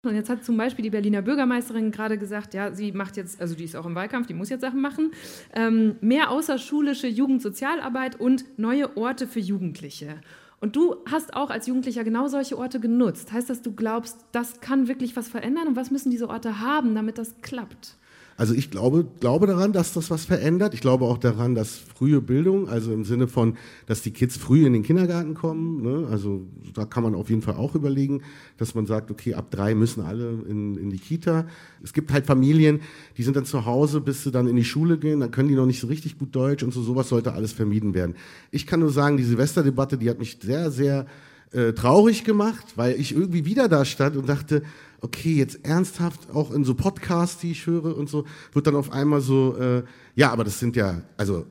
[0.04, 3.54] Und jetzt hat zum Beispiel die Berliner Bürgermeisterin gerade gesagt, ja, sie macht jetzt, also
[3.54, 5.12] die ist auch im Wahlkampf, die muss jetzt Sachen machen,
[5.54, 10.20] ähm, mehr außerschulische Jugendsozialarbeit und neue Orte für Jugendliche.
[10.60, 13.32] Und du hast auch als Jugendlicher genau solche Orte genutzt.
[13.32, 15.68] Heißt das, du glaubst, das kann wirklich was verändern?
[15.68, 17.96] Und was müssen diese Orte haben, damit das klappt?
[18.36, 20.74] Also ich glaube, glaube daran, dass das was verändert.
[20.74, 24.66] Ich glaube auch daran, dass frühe Bildung, also im Sinne von, dass die Kids früh
[24.66, 26.08] in den Kindergarten kommen, ne?
[26.10, 26.42] also
[26.74, 28.22] da kann man auf jeden Fall auch überlegen,
[28.56, 31.46] dass man sagt, okay, ab drei müssen alle in, in die Kita.
[31.82, 32.80] Es gibt halt Familien,
[33.16, 35.54] die sind dann zu Hause, bis sie dann in die Schule gehen, dann können die
[35.54, 38.16] noch nicht so richtig gut Deutsch und so, sowas sollte alles vermieden werden.
[38.50, 41.06] Ich kann nur sagen, die Silvesterdebatte, die hat mich sehr, sehr
[41.54, 44.62] äh, traurig gemacht, weil ich irgendwie wieder da stand und dachte,
[45.00, 48.90] okay, jetzt ernsthaft auch in so Podcasts, die ich höre und so, wird dann auf
[48.92, 49.82] einmal so, äh,
[50.14, 51.46] ja, aber das sind ja, also,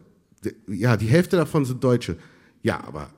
[0.68, 2.18] ja, die Hälfte davon sind Deutsche.
[2.64, 3.10] Ja, aber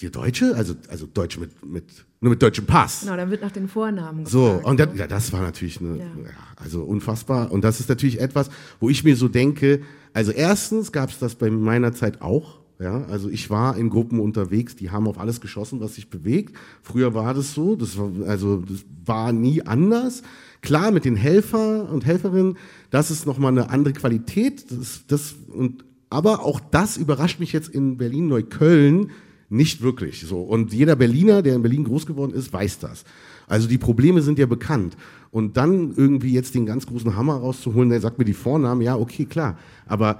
[0.00, 1.84] die Deutsche, also, also Deutsche mit, mit,
[2.20, 3.02] nur mit deutschem Pass.
[3.02, 4.98] Genau, dann wird nach den Vornamen So, gefragt, und das, ne?
[4.98, 6.04] ja, das war natürlich eine, Ja.
[6.04, 6.30] ja.
[6.56, 7.50] also unfassbar.
[7.52, 9.82] Und das ist natürlich etwas, wo ich mir so denke,
[10.12, 12.60] also erstens gab es das bei meiner Zeit auch.
[12.84, 16.54] Ja, also ich war in Gruppen unterwegs, die haben auf alles geschossen, was sich bewegt.
[16.82, 20.22] Früher war das so, das war, also das war nie anders.
[20.60, 22.58] Klar, mit den Helfer und Helferinnen,
[22.90, 24.66] das ist nochmal eine andere Qualität.
[24.70, 29.12] Das, das, und, aber auch das überrascht mich jetzt in Berlin-Neukölln
[29.48, 30.20] nicht wirklich.
[30.20, 30.42] So.
[30.42, 33.04] Und jeder Berliner, der in Berlin groß geworden ist, weiß das.
[33.46, 34.94] Also die Probleme sind ja bekannt.
[35.30, 38.96] Und dann irgendwie jetzt den ganz großen Hammer rauszuholen, der sagt mir die Vornamen, ja,
[38.96, 39.56] okay, klar.
[39.86, 40.18] Aber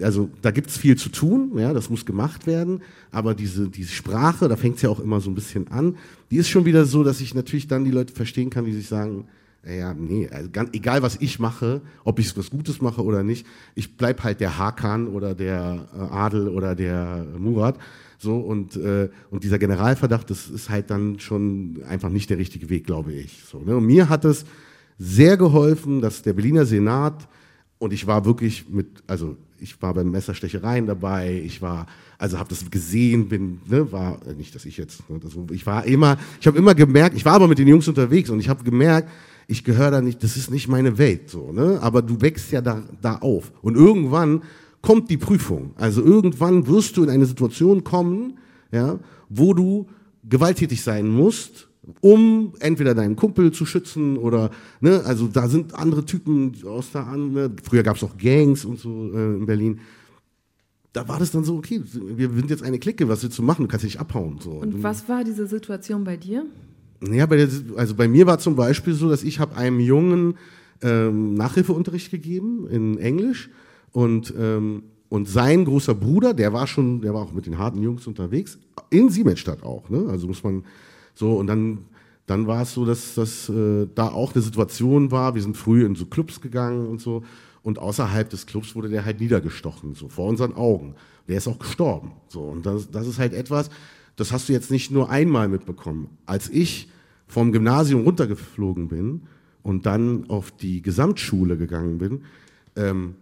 [0.00, 4.48] also da gibt's viel zu tun, ja, das muss gemacht werden, aber diese, diese Sprache,
[4.48, 5.96] da fängt's ja auch immer so ein bisschen an,
[6.30, 8.88] die ist schon wieder so, dass ich natürlich dann die Leute verstehen kann, die sich
[8.88, 9.26] sagen,
[9.66, 13.46] ja, nee, also ganz, egal was ich mache, ob ich was Gutes mache oder nicht,
[13.74, 17.78] ich bleib halt der Hakan oder der äh, Adel oder der Murat,
[18.18, 22.68] so und äh, und dieser Generalverdacht, das ist halt dann schon einfach nicht der richtige
[22.68, 23.44] Weg, glaube ich.
[23.44, 23.76] So, ne?
[23.76, 24.44] Und mir hat es
[24.98, 27.28] sehr geholfen, dass der Berliner Senat
[27.78, 31.86] und ich war wirklich mit, also ich war beim Messerstechereien dabei, ich war,
[32.16, 35.20] also habe das gesehen, bin, ne, war äh, nicht, dass ich jetzt, ne,
[35.52, 38.40] ich war immer, ich habe immer gemerkt, ich war aber mit den Jungs unterwegs und
[38.40, 39.08] ich habe gemerkt,
[39.46, 42.60] ich gehöre da nicht, das ist nicht meine Welt, so, ne, aber du wächst ja
[42.60, 43.52] da, da auf.
[43.62, 44.42] Und irgendwann
[44.82, 48.38] kommt die Prüfung, also irgendwann wirst du in eine Situation kommen,
[48.70, 49.88] ja, wo du
[50.28, 51.67] gewalttätig sein musst,
[52.00, 57.06] um entweder deinen Kumpel zu schützen oder, ne, also da sind andere Typen aus der
[57.06, 59.80] an, ne, früher gab es auch Gangs und so äh, in Berlin.
[60.92, 63.62] Da war das dann so, okay, wir sind jetzt eine Clique, was willst du machen?
[63.62, 64.38] Du kannst nicht abhauen.
[64.40, 64.50] So.
[64.50, 66.46] Und was war diese Situation bei dir?
[67.08, 70.34] Ja, bei der, also bei mir war zum Beispiel so, dass ich habe einem Jungen
[70.82, 73.50] ähm, Nachhilfeunterricht gegeben in Englisch
[73.92, 77.82] und ähm, und sein großer Bruder, der war schon, der war auch mit den harten
[77.82, 78.58] Jungs unterwegs,
[78.90, 80.06] in Siemensstadt auch, ne?
[80.08, 80.64] Also muss man
[81.18, 81.78] so und dann
[82.26, 85.34] dann war es so, dass das äh, da auch eine Situation war.
[85.34, 87.24] Wir sind früh in so Clubs gegangen und so
[87.62, 90.94] und außerhalb des Clubs wurde der halt niedergestochen, so vor unseren Augen.
[91.26, 93.70] Der ist auch gestorben, so und das das ist halt etwas,
[94.16, 96.08] das hast du jetzt nicht nur einmal mitbekommen.
[96.26, 96.88] Als ich
[97.26, 99.22] vom Gymnasium runtergeflogen bin
[99.62, 102.22] und dann auf die Gesamtschule gegangen bin,
[102.76, 103.16] ähm,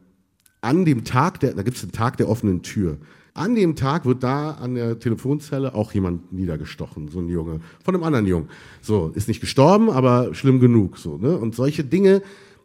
[0.60, 2.98] an dem Tag, der, da gibt es den Tag der offenen Tür.
[3.36, 7.94] An dem Tag wird da an der Telefonzelle auch jemand niedergestochen, so ein Junge, von
[7.94, 8.48] einem anderen Jungen.
[8.80, 11.36] So, ist nicht gestorben, aber schlimm genug, so, ne?
[11.36, 12.22] Und solche Dinge,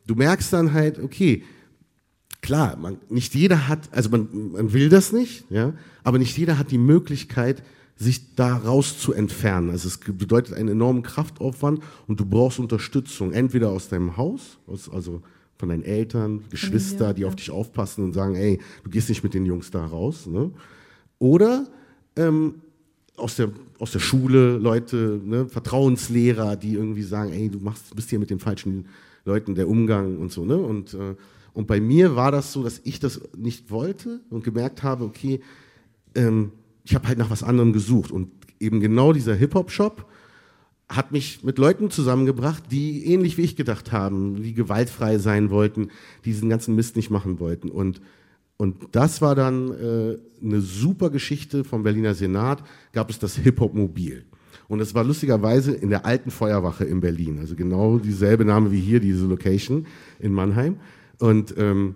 [0.08, 1.44] du merkst dann halt, okay,
[2.42, 6.58] klar, man, nicht jeder hat, also man, man will das nicht, ja, aber nicht jeder
[6.58, 7.64] hat die Möglichkeit,
[7.98, 9.70] sich da raus zu entfernen.
[9.70, 14.90] Also es bedeutet einen enormen Kraftaufwand und du brauchst Unterstützung, entweder aus deinem Haus, aus,
[14.90, 15.22] also
[15.62, 19.36] von deinen Eltern, Geschwister, die auf dich aufpassen und sagen, ey, du gehst nicht mit
[19.36, 20.50] den Jungs da raus, ne?
[21.20, 21.68] Oder
[22.16, 22.56] ähm,
[23.16, 28.10] aus der, aus der Schule Leute, ne, Vertrauenslehrer, die irgendwie sagen, ey, du machst, bist
[28.10, 28.88] hier mit den falschen
[29.24, 30.58] Leuten der Umgang und so, ne?
[30.58, 31.16] Und, äh,
[31.54, 35.42] und bei mir war das so, dass ich das nicht wollte und gemerkt habe, okay,
[36.16, 38.10] ähm, ich habe halt nach was anderem gesucht.
[38.10, 40.08] Und eben genau dieser Hip-Hop-Shop
[40.92, 45.90] hat mich mit Leuten zusammengebracht, die ähnlich wie ich gedacht haben, die gewaltfrei sein wollten,
[46.26, 47.70] die diesen ganzen Mist nicht machen wollten.
[47.70, 48.02] Und,
[48.58, 54.26] und das war dann äh, eine super Geschichte vom Berliner Senat, gab es das Hip-Hop-Mobil.
[54.68, 58.80] Und es war lustigerweise in der alten Feuerwache in Berlin, also genau dieselbe Name wie
[58.80, 59.86] hier, diese Location
[60.20, 60.78] in Mannheim.
[61.20, 61.96] Und, ähm,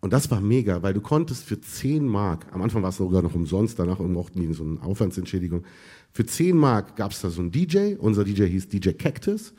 [0.00, 3.22] und das war mega, weil du konntest für 10 Mark, am Anfang war es sogar
[3.22, 5.64] noch umsonst, danach mochten die so eine Aufwandsentschädigung,
[6.12, 9.52] für 10 Mark gab es da so einen DJ, unser DJ hieß DJ Cactus,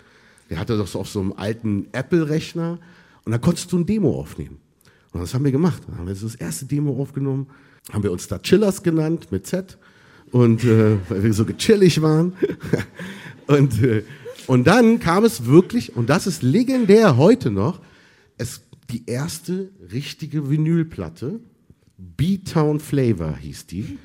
[0.49, 2.79] der hatte das auf so einem alten Apple-Rechner
[3.23, 4.57] und da konntest du ein Demo aufnehmen.
[5.13, 5.83] Und das haben wir gemacht.
[5.87, 7.47] Dann haben wir das erste Demo aufgenommen,
[7.91, 9.77] haben wir uns da Chillers genannt mit Z
[10.31, 12.33] und äh, weil wir so gechillig waren.
[13.47, 14.03] und, äh,
[14.47, 17.81] und dann kam es wirklich, und das ist legendär heute noch,
[18.37, 21.39] es die erste richtige Vinylplatte,
[21.97, 23.97] B-Town Flavor hieß die.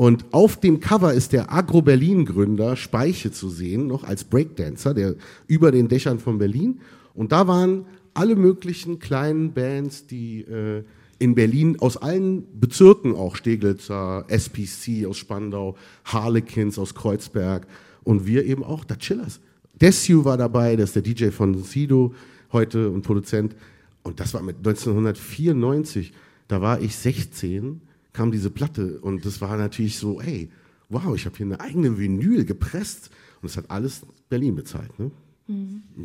[0.00, 5.14] Und auf dem Cover ist der Agro-Berlin-Gründer Speiche zu sehen, noch als Breakdancer, der
[5.46, 6.80] über den Dächern von Berlin.
[7.12, 7.84] Und da waren
[8.14, 10.84] alle möglichen kleinen Bands, die äh,
[11.18, 17.66] in Berlin aus allen Bezirken auch, Steglitzer, SPC aus Spandau, Harlequins aus Kreuzberg
[18.02, 19.38] und wir eben auch, da Chillers.
[19.78, 22.14] Desu war dabei, das ist der DJ von Sido
[22.52, 23.54] heute und Produzent.
[24.02, 26.14] Und das war mit 1994,
[26.48, 27.82] da war ich 16,
[28.12, 30.50] kam diese Platte und das war natürlich so, hey,
[30.88, 34.98] wow, ich habe hier eine eigene Vinyl gepresst und das hat alles Berlin bezahlt.
[34.98, 35.10] Ne?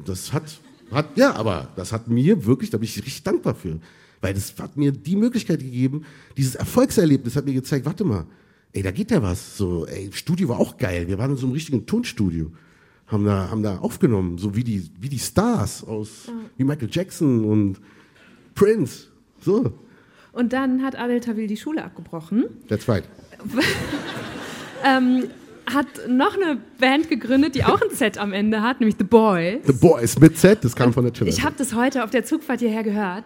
[0.06, 0.60] Das hat,
[0.92, 3.80] hat, ja, aber das hat mir wirklich, da bin ich richtig dankbar für,
[4.22, 6.06] weil das hat mir die Möglichkeit gegeben,
[6.38, 8.26] dieses Erfolgserlebnis hat mir gezeigt, warte mal,
[8.76, 9.58] ey, da geht ja was.
[9.58, 11.08] So, ey, Studio war auch geil.
[11.08, 12.52] Wir waren in so einem richtigen Tonstudio.
[13.08, 17.46] Haben da, haben da aufgenommen, so wie die, wie die Stars aus, wie Michael Jackson
[17.46, 17.80] und
[18.56, 19.08] Prince.
[19.40, 19.74] So,
[20.36, 23.06] Und dann hat Adel Tawil die Schule abgebrochen, that's right.
[25.74, 29.66] hat noch eine Band gegründet, die auch ein Z am Ende hat, nämlich The Boys.
[29.66, 31.30] The Boys mit Z, das kam von der Chiller.
[31.30, 33.26] Ich habe das heute auf der Zugfahrt hierher gehört.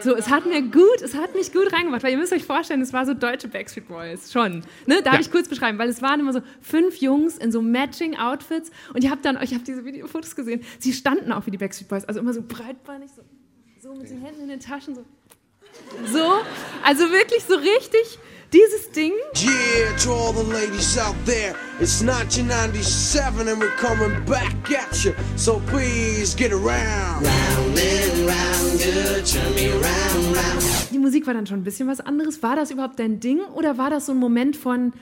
[0.00, 2.80] So, es hat mir gut, es hat mich gut reingemacht, weil ihr müsst euch vorstellen,
[2.82, 4.62] es war so deutsche Backstreet Boys, schon.
[4.86, 5.00] Ne?
[5.02, 5.20] Darf Ja.
[5.20, 9.02] ich kurz beschreiben, weil es waren immer so fünf Jungs in so matching Outfits und
[9.02, 12.04] ihr habt dann, ich habe diese Videofotos gesehen, sie standen auch wie die Backstreet Boys,
[12.04, 13.22] also immer so breitbeinig, so,
[13.80, 15.04] so mit den Händen in den Taschen, so.
[16.12, 16.42] So,
[16.84, 18.18] also wirklich so richtig
[18.52, 19.12] dieses Ding.
[19.36, 25.12] Yeah, to all the ladies out there, it's 1997 and we're coming back at you.
[25.36, 27.26] So please get around.
[30.90, 32.42] Die Musik war dann schon ein bisschen was anderes.
[32.42, 34.92] War das überhaupt dein Ding oder war das so ein Moment von,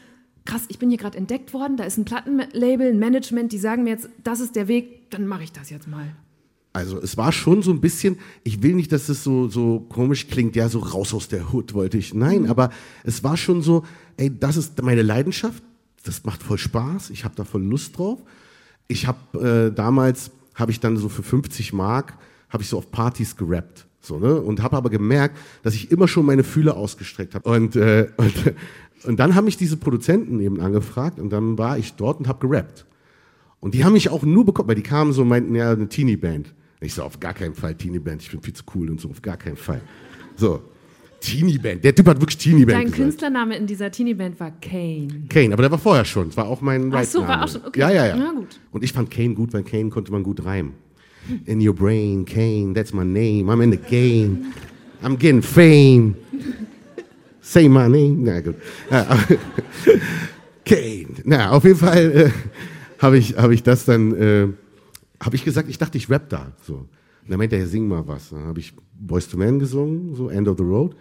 [0.44, 3.84] krass, ich bin hier gerade entdeckt worden, da ist ein Plattenlabel, ein Management, die sagen
[3.84, 6.14] mir jetzt, das ist der Weg, dann mache ich das jetzt mal.
[6.76, 10.28] Also es war schon so ein bisschen, ich will nicht, dass es so, so komisch
[10.28, 12.12] klingt, ja, so raus aus der Hut wollte ich.
[12.12, 12.68] Nein, aber
[13.02, 13.82] es war schon so,
[14.18, 15.62] ey, das ist meine Leidenschaft,
[16.04, 18.18] das macht voll Spaß, ich habe da voll Lust drauf.
[18.88, 22.18] Ich habe äh, damals, habe ich dann so für 50 Mark,
[22.50, 23.86] habe ich so auf Partys gerappt.
[24.02, 24.38] So, ne?
[24.38, 27.48] Und habe aber gemerkt, dass ich immer schon meine Fühler ausgestreckt habe.
[27.48, 28.34] Und, äh, und,
[29.04, 32.46] und dann haben mich diese Produzenten eben angefragt und dann war ich dort und habe
[32.46, 32.84] gerappt.
[33.60, 35.88] Und die haben mich auch nur bekommen, weil die kamen so und meinten, ja, eine
[35.88, 36.52] Teenie-Band.
[36.80, 39.22] Ich so, auf gar keinen Fall Teenie-Band, ich bin viel zu cool und so, auf
[39.22, 39.80] gar keinen Fall.
[40.36, 40.62] So,
[41.20, 43.02] Teenie-Band, der Typ hat wirklich Teenie-Band Dein gesagt.
[43.02, 45.08] Künstlername in dieser Teenie-Band war Kane.
[45.28, 47.64] Kane, aber der war vorher schon, das war auch mein Ach so, war auch schon,
[47.64, 47.80] okay.
[47.80, 48.16] Ja, ja, ja.
[48.16, 48.60] Na gut.
[48.72, 50.74] Und ich fand Kane gut, weil Kane konnte man gut reimen.
[51.46, 54.52] In your brain, Kane, that's my name, I'm in the game,
[55.02, 56.14] I'm getting fame.
[57.40, 58.24] Say my name.
[58.24, 58.56] Na gut.
[60.64, 61.06] Kane.
[61.24, 62.30] Na, auf jeden Fall äh,
[62.98, 64.48] habe ich, hab ich das dann, äh,
[65.20, 66.52] habe ich gesagt, ich dachte, ich rap da.
[66.62, 66.74] So.
[66.74, 68.30] Und dann meinte er, sing mal was.
[68.30, 70.94] Dann habe ich Boys to Men gesungen, so End of the Road.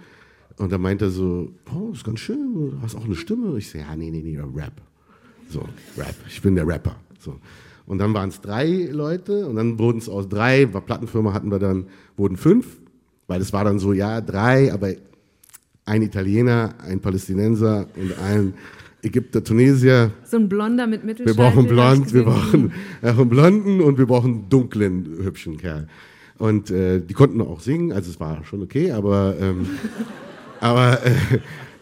[0.58, 3.58] Und dann meinte er so, oh, ist ganz schön, du hast auch eine Stimme.
[3.58, 4.82] Ich so, ja, nee, nee, nee, Rap.
[5.50, 5.60] So,
[5.98, 6.16] Rap.
[6.28, 6.96] Ich bin der Rapper.
[7.20, 7.40] So.
[7.86, 11.52] Und dann waren es drei Leute und dann wurden es aus drei, war Plattenfirma hatten
[11.52, 11.86] wir dann,
[12.18, 12.80] wurden fünf,
[13.28, 14.94] weil es war dann so, ja, drei, aber
[15.86, 18.54] ein Italiener, ein Palästinenser und ein
[19.06, 20.12] Ägypter, Tunesier.
[20.24, 21.36] So ein Blonder mit Wir Mittelscheitel.
[21.36, 25.58] brauchen hab ich blond, wir brauchen äh, einen blonden und wir brauchen einen dunklen, hübschen
[25.58, 25.88] Kerl.
[26.38, 29.68] Und äh, die konnten auch singen, also es war schon okay, aber, ähm,
[30.60, 31.12] aber äh,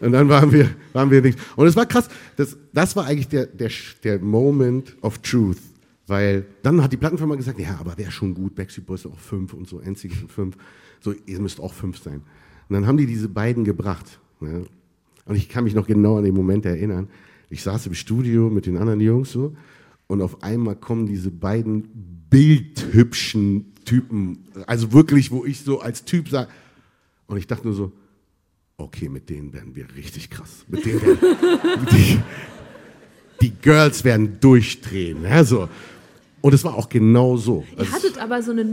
[0.00, 1.38] und dann waren wir, waren wir nicht.
[1.56, 3.70] Und es war krass, das, das war eigentlich der, der,
[4.02, 5.58] der Moment of Truth.
[6.06, 9.54] Weil dann hat die Plattenfirma gesagt, ja, aber wäre schon gut, Backstreet Boys auch fünf
[9.54, 10.56] und so, NSYNC sind fünf.
[11.00, 12.22] So, ihr müsst auch fünf sein.
[12.68, 14.18] Und dann haben die diese beiden gebracht.
[14.40, 14.66] Ne?
[15.26, 17.08] Und ich kann mich noch genau an den Moment erinnern.
[17.50, 19.54] Ich saß im Studio mit den anderen Jungs so
[20.06, 21.88] und auf einmal kommen diese beiden
[22.30, 26.48] bildhübschen Typen, also wirklich, wo ich so als Typ sage,
[27.26, 27.92] und ich dachte nur so,
[28.76, 30.64] okay, mit denen werden wir richtig krass.
[30.68, 31.18] Mit denen werden,
[31.92, 32.18] die,
[33.40, 35.22] die Girls werden durchdrehen.
[35.22, 35.68] Ja, so.
[36.40, 37.64] Und es war auch genau so.
[37.72, 38.64] Ihr Also, hattet aber so eine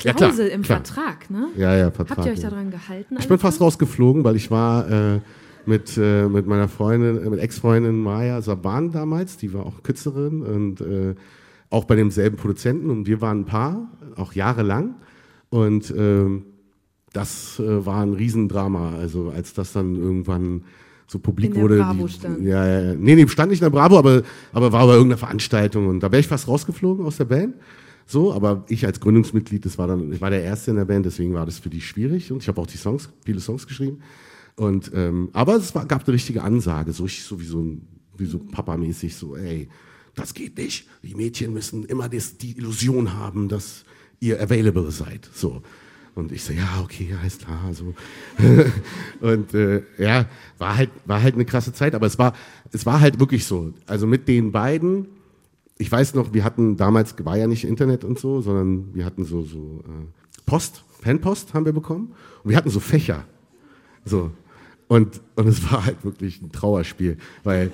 [0.00, 0.78] Ja, No-Girlfriend-Klausel klar, im klar.
[0.84, 1.48] Vertrag, ne?
[1.56, 2.18] ja, ja, Vertrag.
[2.18, 2.50] Habt ihr euch ja.
[2.50, 3.16] daran gehalten?
[3.18, 5.20] Ich bin fast rausgeflogen, weil ich war äh,
[5.66, 10.42] mit, äh, mit meiner Freundin, äh, mit Ex-Freundin Maya Saban damals, die war auch Künstlerin
[10.42, 11.14] und äh,
[11.70, 14.94] auch bei demselben Produzenten und wir waren ein Paar, auch jahrelang
[15.50, 16.46] und ähm,
[17.12, 20.64] das äh, war ein Riesendrama, also als das dann irgendwann
[21.06, 21.76] so publik In der wurde.
[21.76, 22.42] Bravo die, stand.
[22.42, 22.94] Ja, ja, ja.
[22.94, 26.10] Nee, nee, stand nicht in der Bravo, aber, aber war bei irgendeiner Veranstaltung und da
[26.10, 27.54] wäre ich fast rausgeflogen aus der Band.
[28.06, 31.06] So, aber ich als Gründungsmitglied, das war dann, ich war der Erste in der Band,
[31.06, 34.02] deswegen war das für die schwierig und ich habe auch die Songs, viele Songs geschrieben.
[34.56, 37.64] Und, ähm, aber es war, gab eine richtige Ansage, so, ich, so wie so,
[38.16, 39.68] wie so Papa-mäßig, so, ey,
[40.14, 40.86] das geht nicht.
[41.02, 43.84] Die Mädchen müssen immer das, die Illusion haben, dass
[44.20, 45.28] ihr available seid.
[45.32, 45.62] So.
[46.14, 47.72] Und ich so, ja, okay, ist klar.
[47.72, 47.94] So.
[49.20, 50.26] und äh, ja,
[50.58, 52.34] war halt, war halt eine krasse Zeit, aber es war,
[52.70, 53.72] es war halt wirklich so.
[53.86, 55.06] Also mit den beiden,
[55.82, 59.24] ich weiß noch, wir hatten damals, war ja nicht Internet und so, sondern wir hatten
[59.24, 62.14] so, so äh, Post, Fanpost haben wir bekommen
[62.44, 63.24] und wir hatten so Fächer.
[64.04, 64.30] So.
[64.86, 67.72] Und, und es war halt wirklich ein Trauerspiel, weil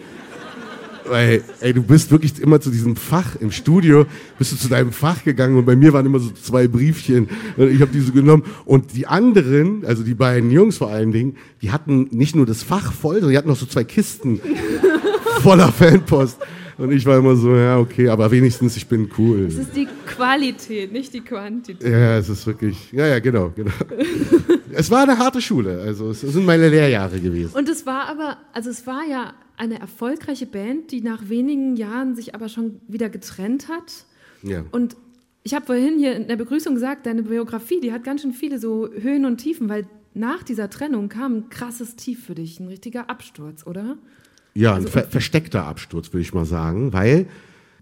[1.11, 4.05] weil, ey, du bist wirklich immer zu diesem Fach im Studio,
[4.39, 7.31] bist du zu deinem Fach gegangen und bei mir waren immer so zwei Briefchen.
[7.57, 8.43] Und ich habe diese genommen.
[8.67, 12.63] Und die anderen, also die beiden Jungs vor allen Dingen, die hatten nicht nur das
[12.63, 14.39] Fach voll, sondern die hatten noch so zwei Kisten.
[15.41, 16.39] voller Fanpost.
[16.79, 19.47] Und ich war immer so, ja, okay, aber wenigstens ich bin cool.
[19.47, 21.83] Es ist die Qualität, nicht die Quantität.
[21.83, 23.73] Ja, es ist wirklich, ja, ja, genau, genau.
[24.73, 27.57] es war eine harte Schule, also es sind meine Lehrjahre gewesen.
[27.57, 32.15] Und es war aber, also es war ja eine erfolgreiche Band, die nach wenigen Jahren
[32.15, 34.05] sich aber schon wieder getrennt hat.
[34.45, 34.65] Ja.
[34.71, 34.97] Und
[35.43, 38.61] ich habe vorhin hier in der Begrüßung gesagt, deine Biografie, die hat ganz schön viele
[38.61, 42.69] so Höhen und Tiefen, weil nach dieser Trennung kam ein krasses Tief für dich, ein
[42.69, 43.99] richtiger Absturz, oder?
[44.59, 47.29] Ja, ein ver versteckter Absturz, würde ich mal sagen, weil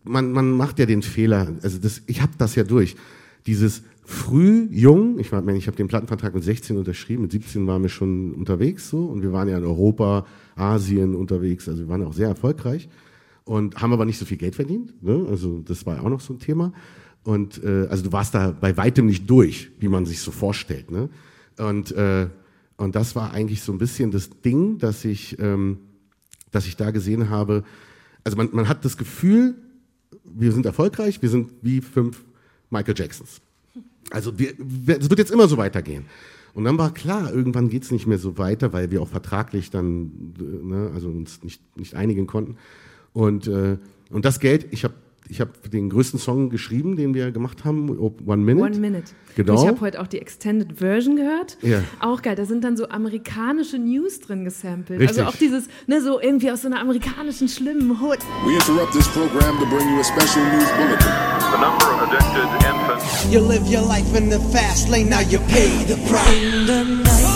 [0.04, 2.96] man, man macht ja den Fehler, also das, ich habe das ja durch,
[3.46, 7.80] dieses früh, jung, ich meine, ich habe den Plattenvertrag mit 16 unterschrieben, mit 17 waren
[7.80, 12.04] wir schon unterwegs so und wir waren ja in Europa, Asien unterwegs, also wir waren
[12.04, 12.90] auch sehr erfolgreich
[13.44, 15.24] und haben aber nicht so viel Geld verdient, ne?
[15.30, 16.74] also das war ja auch noch so ein Thema
[17.24, 20.90] und äh, also du warst da bei weitem nicht durch, wie man sich so vorstellt,
[20.90, 21.08] ne?
[21.56, 22.26] und äh,
[22.78, 25.78] und das war eigentlich so ein bisschen das Ding, dass ich ähm,
[26.56, 27.64] dass ich da gesehen habe,
[28.24, 29.54] also man, man hat das Gefühl,
[30.24, 32.24] wir sind erfolgreich, wir sind wie fünf
[32.70, 33.40] Michael Jacksons.
[34.10, 36.06] Also es wird jetzt immer so weitergehen.
[36.54, 39.70] Und dann war klar, irgendwann geht es nicht mehr so weiter, weil wir auch vertraglich
[39.70, 42.56] dann, ne, also uns nicht, nicht einigen konnten.
[43.12, 43.76] Und, äh,
[44.10, 44.94] und das Geld, ich habe
[45.28, 48.64] ich habe den größten Song geschrieben, den wir gemacht haben, One Minute.
[48.66, 49.12] One Minute.
[49.34, 49.54] Genau.
[49.54, 51.58] Und ich habe heute auch die Extended Version gehört.
[51.62, 51.82] Ja.
[52.00, 52.36] Auch geil.
[52.36, 55.00] Da sind dann so amerikanische News drin gesampelt.
[55.00, 55.18] Richtig.
[55.18, 58.18] Also auch dieses, ne, so irgendwie aus so einer amerikanischen schlimmen Hood.
[58.46, 61.12] We interrupt this program to bring you a special news bulletin.
[61.52, 65.38] The number of addicted infants You live your life in the fast lane, now you
[65.48, 67.26] pay the price.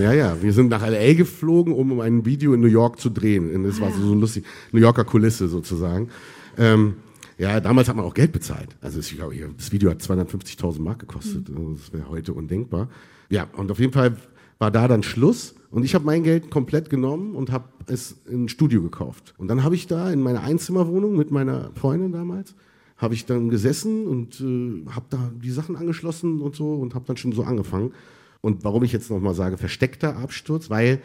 [0.00, 1.12] Ja, ja, wir sind nach L.A.
[1.14, 3.64] geflogen, um ein Video in New York zu drehen.
[3.64, 6.08] Das war so, so lustig, New Yorker Kulisse sozusagen.
[6.56, 6.94] Ähm,
[7.36, 8.76] ja, damals hat man auch Geld bezahlt.
[8.80, 11.48] Also ich glaube, das Video hat 250.000 Mark gekostet.
[11.48, 12.88] Also Das wäre heute undenkbar.
[13.28, 14.16] Ja, und auf jeden Fall
[14.58, 15.54] war da dann Schluss.
[15.70, 19.34] Und ich habe mein Geld komplett genommen und habe es in ein Studio gekauft.
[19.38, 22.54] Und dann habe ich da in meiner Einzimmerwohnung mit meiner Freundin damals,
[22.96, 27.04] habe ich dann gesessen und äh, habe da die Sachen angeschlossen und so und habe
[27.06, 27.92] dann schon so angefangen.
[28.40, 31.00] Und warum ich jetzt nochmal sage, versteckter Absturz, weil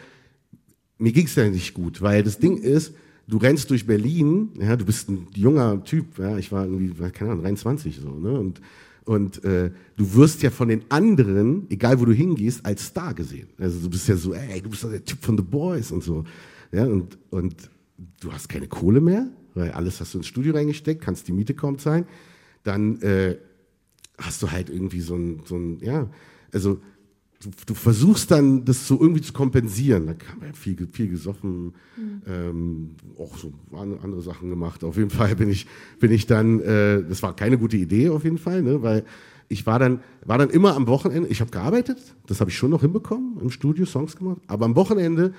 [0.97, 2.93] mir ging es ja nicht gut, weil das Ding ist,
[3.27, 7.31] du rennst durch Berlin, ja, du bist ein junger Typ, ja, ich war irgendwie, keine
[7.31, 8.61] Ahnung, 23 so, ne, und,
[9.03, 13.49] und äh, du wirst ja von den anderen, egal wo du hingehst, als Star gesehen.
[13.57, 16.03] Also du bist ja so, ey, du bist doch der Typ von The Boys und
[16.03, 16.23] so,
[16.71, 17.69] ja, und, und
[18.21, 21.53] du hast keine Kohle mehr, weil alles hast du ins Studio reingesteckt, kannst die Miete
[21.53, 22.05] kaum zahlen,
[22.63, 23.37] dann äh,
[24.17, 26.09] hast du halt irgendwie so ein, so ein ja,
[26.51, 26.79] also
[27.45, 30.07] du, du versuchst dann, das so irgendwie zu kompensieren.
[30.07, 31.73] Da kam ja viel, viel gesoffen,
[32.27, 34.83] ähm, auch so an- andere Sachen gemacht.
[34.83, 35.67] Auf jeden Fall bin ich,
[35.99, 39.03] bin ich dann, äh, das war keine gute Idee auf jeden Fall, ne, weil
[39.47, 42.71] ich war dann, war dann immer am Wochenende, ich habe gearbeitet, das habe ich schon
[42.71, 45.33] noch hinbekommen, im Studio Songs gemacht, aber am Wochenende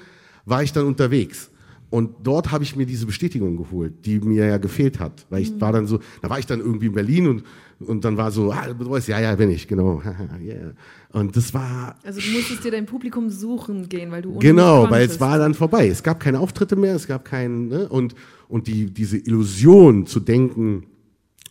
[0.44, 1.50] war ich dann unterwegs.
[1.88, 5.24] Und dort habe ich mir diese Bestätigung geholt, die mir ja gefehlt hat.
[5.30, 7.44] Weil ich war dann so, da war ich dann irgendwie in Berlin und,
[7.78, 10.02] und dann war so, ah, du weißt, ja, ja, bin ich, genau.
[10.42, 10.72] yeah.
[11.12, 15.06] Und das war Also du musstest dir dein Publikum suchen gehen, weil du Genau, weil
[15.06, 15.86] es war dann vorbei.
[15.86, 17.88] Es gab keine Auftritte mehr, es gab keinen, ne?
[17.88, 18.14] und,
[18.48, 20.86] und die, diese Illusion zu denken,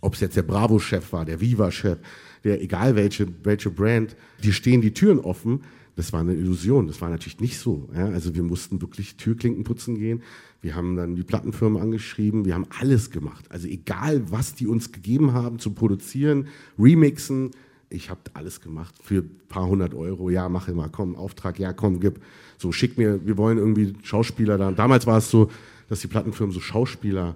[0.02, 1.98] ob es jetzt der Bravo-Chef war, der Viva-Chef,
[2.44, 5.62] der egal welche, welche Brand, die stehen die Türen offen,
[5.96, 7.90] das war eine Illusion, das war natürlich nicht so.
[7.96, 8.08] Ja?
[8.10, 10.22] Also wir mussten wirklich Türklinken putzen gehen,
[10.62, 13.46] wir haben dann die Plattenfirmen angeschrieben, wir haben alles gemacht.
[13.50, 16.48] Also egal, was die uns gegeben haben zu produzieren,
[16.80, 17.52] remixen,
[17.90, 20.30] ich habe alles gemacht für ein paar hundert Euro.
[20.30, 22.20] Ja, mach immer, komm, Auftrag, ja, komm, gib.
[22.58, 24.72] So, schick mir, wir wollen irgendwie Schauspieler da.
[24.72, 25.50] Damals war es so,
[25.88, 27.36] dass die Plattenfirmen so Schauspieler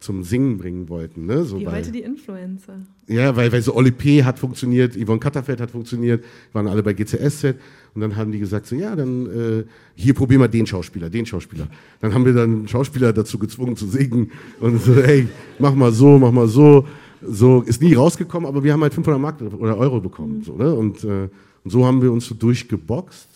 [0.00, 1.24] zum Singen bringen wollten.
[1.24, 1.44] Ne?
[1.44, 2.80] So bei- heute die Influencer.
[3.06, 4.22] ja, weil, weil so Oli P.
[4.22, 6.22] hat funktioniert, Yvonne Katterfeld hat funktioniert,
[6.52, 7.54] waren alle bei GCSZ
[7.98, 9.64] und dann haben die gesagt so, ja, dann äh,
[9.96, 11.66] hier probier mal den Schauspieler, den Schauspieler.
[12.00, 14.30] Dann haben wir dann einen Schauspieler dazu gezwungen zu singen
[14.60, 15.26] und so, hey,
[15.58, 16.86] mach mal so, mach mal so.
[17.20, 20.44] So ist nie rausgekommen, aber wir haben halt 500 Mark oder Euro bekommen.
[20.44, 20.72] So, ne?
[20.72, 21.28] und, äh,
[21.64, 23.26] und so haben wir uns so durchgeboxt,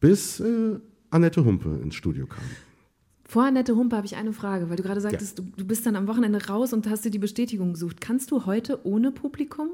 [0.00, 0.80] bis äh,
[1.10, 2.42] Annette Humpe ins Studio kam.
[3.24, 5.94] Vor Annette Humpe habe ich eine Frage, weil du gerade sagtest, du, du bist dann
[5.94, 8.00] am Wochenende raus und hast dir die Bestätigung gesucht.
[8.00, 9.68] Kannst du heute ohne Publikum?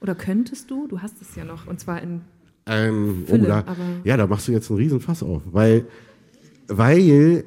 [0.00, 0.86] Oder könntest du?
[0.88, 2.22] Du hast es ja noch, und zwar in
[2.66, 5.86] Ähm, Fülle, oh, da, ja, da machst du jetzt einen Riesenfass auf, weil,
[6.68, 7.44] weil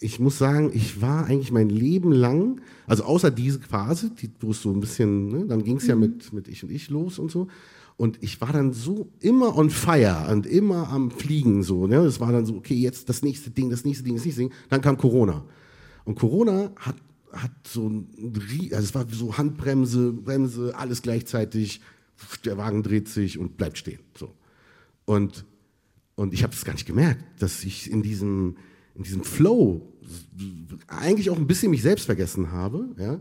[0.00, 4.52] ich muss sagen, ich war eigentlich mein Leben lang, also außer diese Phase, die, wo
[4.52, 7.18] es so ein bisschen, ne, dann ging es ja mit, mit Ich und Ich los
[7.18, 7.48] und so.
[7.96, 11.88] Und ich war dann so immer on fire und immer am Fliegen so.
[11.88, 11.96] Ne?
[11.96, 14.52] Es war dann so, okay, jetzt das nächste Ding, das nächste Ding, das nächste Ding.
[14.68, 15.44] Dann kam Corona.
[16.04, 16.94] Und Corona hat,
[17.32, 18.06] hat so ein,
[18.70, 21.80] also es war so Handbremse, Bremse, alles gleichzeitig.
[22.44, 23.98] Der Wagen dreht sich und bleibt stehen.
[24.16, 24.32] So.
[25.08, 25.44] Und
[26.16, 28.56] Und ich habe das gar nicht gemerkt, dass ich in diesem,
[28.94, 29.80] in diesem Flow
[30.88, 33.20] eigentlich auch ein bisschen mich selbst vergessen habe, ja,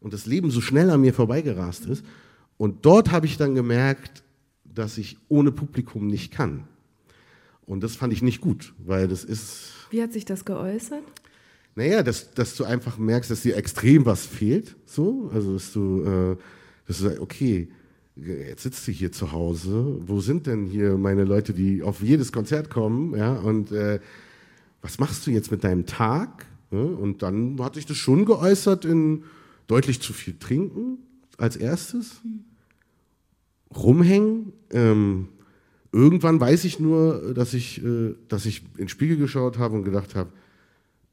[0.00, 2.04] und das Leben so schnell an mir vorbeigerast ist.
[2.56, 4.22] Und dort habe ich dann gemerkt,
[4.64, 6.64] dass ich ohne Publikum nicht kann.
[7.66, 11.02] Und das fand ich nicht gut, weil das ist, Wie hat sich das geäußert?
[11.74, 14.74] naja, dass, dass du einfach merkst, dass dir extrem was fehlt.
[14.86, 16.36] So, also dass du, äh,
[16.86, 17.68] dass du sagst, okay,
[18.24, 20.00] jetzt sitzt du hier zu Hause.
[20.06, 23.16] Wo sind denn hier meine Leute, die auf jedes Konzert kommen?
[23.16, 24.00] Ja, und äh,
[24.82, 26.46] was machst du jetzt mit deinem Tag?
[26.70, 29.24] Und dann hat sich das schon geäußert in
[29.66, 30.98] deutlich zu viel trinken
[31.38, 32.20] als erstes,
[33.74, 34.52] rumhängen.
[34.70, 35.28] Ähm,
[35.92, 39.84] irgendwann weiß ich nur, dass ich, äh, dass ich in den Spiegel geschaut habe und
[39.84, 40.30] gedacht habe,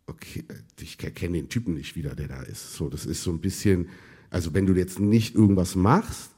[0.07, 0.43] okay,
[0.79, 2.73] ich erkenne den Typen nicht wieder, der da ist.
[2.73, 3.89] So, das ist so ein bisschen,
[4.29, 6.31] also wenn du jetzt nicht irgendwas machst,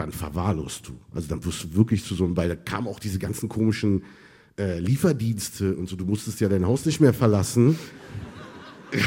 [0.00, 0.92] dann verwahrlost du.
[1.14, 4.04] Also dann wirst du wirklich zu so einem, weil da kamen auch diese ganzen komischen
[4.58, 7.78] äh, Lieferdienste und so, du musstest ja dein Haus nicht mehr verlassen.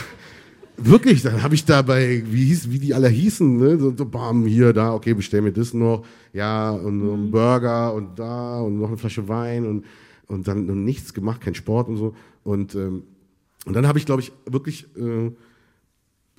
[0.77, 3.77] Wirklich, dann habe ich da bei, wie, hieß, wie die alle hießen, ne?
[3.77, 7.93] so, so bam, hier, da, okay, bestell mir das noch, ja, und noch einen Burger
[7.93, 9.85] und da und noch eine Flasche Wein und,
[10.27, 12.15] und dann und nichts gemacht, kein Sport und so.
[12.43, 13.03] Und, ähm,
[13.65, 15.31] und dann habe ich, glaube ich, wirklich äh,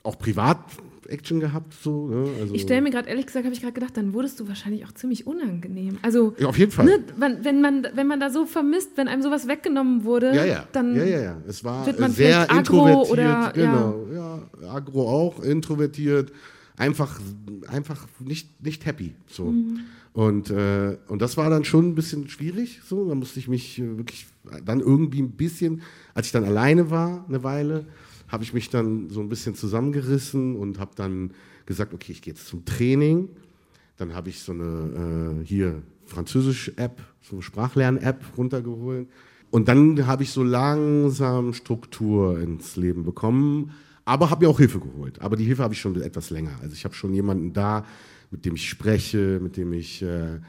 [0.02, 0.58] auch privat
[1.06, 1.74] Action gehabt.
[1.82, 2.28] So, ne?
[2.40, 4.84] also, Ich stelle mir gerade, ehrlich gesagt, habe ich gerade gedacht, dann wurdest du wahrscheinlich
[4.86, 5.98] auch ziemlich unangenehm.
[6.02, 6.86] Also, Ja, auf jeden Fall.
[6.86, 10.68] Ne, wenn, man, wenn man da so vermisst, wenn einem sowas weggenommen wurde, Ja, ja.
[10.72, 11.36] dann ja, ja, ja.
[11.46, 13.10] Es war wird man sehr introvertiert.
[13.10, 14.42] oder- genau, ja.
[14.70, 16.32] agro auch, introvertiert.
[16.76, 17.20] Einfach,
[17.68, 19.14] einfach nicht, nicht happy.
[19.28, 19.44] So.
[19.46, 19.80] Mhm.
[20.12, 22.80] Und, äh, und das war dann schon ein bisschen schwierig.
[22.84, 23.08] So.
[23.08, 24.26] Da musste ich mich äh, wirklich
[24.64, 25.82] dann irgendwie ein bisschen,
[26.14, 27.86] als ich dann alleine war, eine Weile,
[28.28, 31.32] habe ich mich dann so ein bisschen zusammengerissen und habe dann
[31.66, 33.28] gesagt, okay, ich gehe jetzt zum Training.
[33.96, 39.08] Dann habe ich so eine äh, hier Französisch-App, so eine Sprachlern-App runtergeholt.
[39.50, 43.72] Und dann habe ich so langsam Struktur ins Leben bekommen,
[44.04, 45.20] aber habe mir auch Hilfe geholt.
[45.22, 46.58] Aber die Hilfe habe ich schon etwas länger.
[46.60, 47.86] Also ich habe schon jemanden da,
[48.30, 50.40] mit dem ich spreche, mit dem ich äh,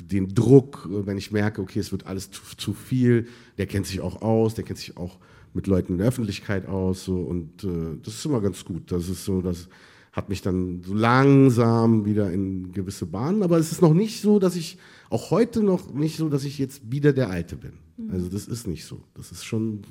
[0.00, 4.00] den Druck, wenn ich merke, okay, es wird alles zu, zu viel, der kennt sich
[4.00, 5.18] auch aus, der kennt sich auch
[5.54, 7.04] mit Leuten in der Öffentlichkeit aus.
[7.04, 8.90] So, und äh, das ist immer ganz gut.
[8.92, 9.68] Das ist so, das
[10.12, 13.42] hat mich dann so langsam wieder in gewisse Bahnen.
[13.42, 14.78] Aber es ist noch nicht so, dass ich,
[15.10, 17.72] auch heute noch nicht so, dass ich jetzt wieder der Alte bin.
[18.10, 19.00] Also das ist nicht so.
[19.14, 19.82] Das ist schon,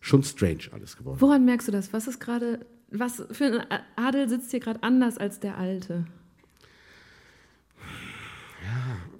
[0.00, 1.20] schon strange alles geworden.
[1.20, 1.92] woran merkst du das?
[1.92, 6.06] Was ist gerade, was für ein Adel sitzt hier gerade anders als der Alte?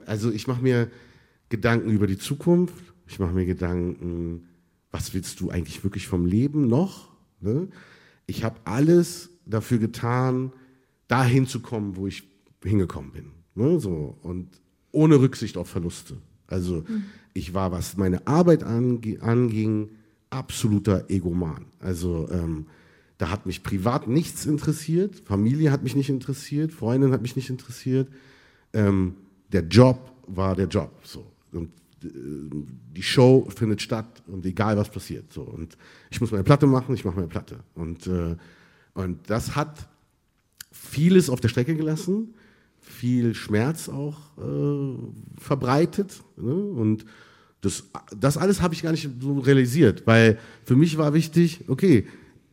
[0.06, 0.90] Also ich mache mir
[1.48, 2.74] Gedanken über die Zukunft.
[3.06, 4.46] Ich mache mir Gedanken,
[4.90, 7.10] was willst du eigentlich wirklich vom Leben noch?
[7.40, 7.68] Ne?
[8.26, 10.52] Ich habe alles dafür getan,
[11.08, 12.24] dahin zu kommen, wo ich
[12.62, 13.32] hingekommen bin.
[13.54, 13.80] Ne?
[13.80, 14.48] So, und
[14.92, 16.16] ohne Rücksicht auf Verluste.
[16.46, 16.84] Also
[17.34, 19.90] ich war, was meine Arbeit ange anging,
[20.30, 21.66] absoluter Egoman.
[21.78, 22.66] Also ähm,
[23.18, 27.50] da hat mich privat nichts interessiert, Familie hat mich nicht interessiert, Freundin hat mich nicht
[27.50, 28.08] interessiert.
[28.72, 29.14] Ähm,
[29.52, 30.90] der Job war der Job.
[31.02, 31.26] So.
[31.52, 31.70] Und
[32.02, 35.32] die Show findet statt und egal was passiert.
[35.32, 35.42] So.
[35.42, 35.76] Und
[36.10, 37.60] ich muss meine Platte machen, ich mache meine Platte.
[37.74, 38.36] Und, äh,
[38.94, 39.88] und das hat
[40.70, 42.34] vieles auf der Strecke gelassen,
[42.80, 46.22] viel Schmerz auch äh, verbreitet.
[46.36, 46.52] Ne?
[46.52, 47.04] Und
[47.60, 47.84] das,
[48.16, 52.06] das alles habe ich gar nicht so realisiert, weil für mich war wichtig, okay,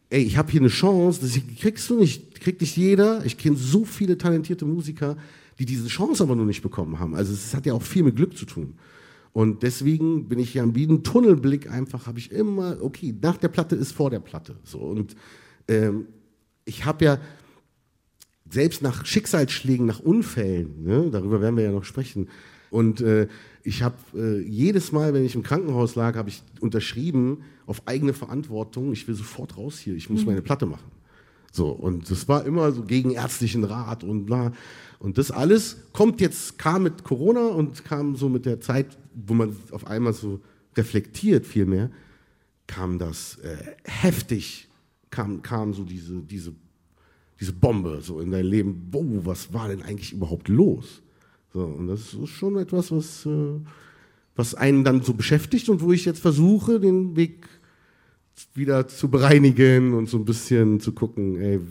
[0.10, 3.24] ey, ich habe hier eine Chance, das kriegst du nicht, kriegt nicht jeder.
[3.26, 5.18] Ich kenne so viele talentierte Musiker,
[5.60, 7.16] die diese Chance aber noch nicht bekommen haben.
[7.16, 8.74] Also es hat ja auch viel mit Glück zu tun.
[9.36, 13.50] Und deswegen bin ich ja wie ein Tunnelblick einfach, habe ich immer, okay, nach der
[13.50, 14.56] Platte ist vor der Platte.
[14.64, 14.78] So.
[14.78, 15.18] Und
[15.68, 16.08] ähm,
[16.64, 17.18] ich habe ja,
[18.50, 22.30] selbst nach Schicksalsschlägen, nach Unfällen, ne, darüber werden wir ja noch sprechen.
[22.70, 23.28] Und äh,
[23.64, 28.14] ich habe äh, jedes Mal, wenn ich im Krankenhaus lag, habe ich unterschrieben auf eigene
[28.14, 28.94] Verantwortung.
[28.94, 29.96] Ich will sofort raus hier.
[29.96, 30.90] Ich muss meine Platte machen.
[31.52, 34.54] So und das war immer so gegen ärztlichen Rat und bla.
[35.00, 39.34] Und das alles kommt jetzt kam mit Corona und kam so mit der Zeit, wo
[39.34, 40.42] man auf einmal so
[40.76, 41.90] reflektiert viel mehr,
[42.68, 44.68] kam das äh, heftig,
[45.10, 46.54] kam kam so diese diese
[47.40, 51.02] diese Bombe so in dein Leben, wow, was war denn eigentlich überhaupt los?
[51.54, 53.60] So, und das ist schon etwas, was, äh,
[54.36, 57.48] was einen dann so beschäftigt und wo ich jetzt versuche, den Weg
[58.54, 61.62] wieder zu bereinigen und so ein bisschen zu gucken, ey,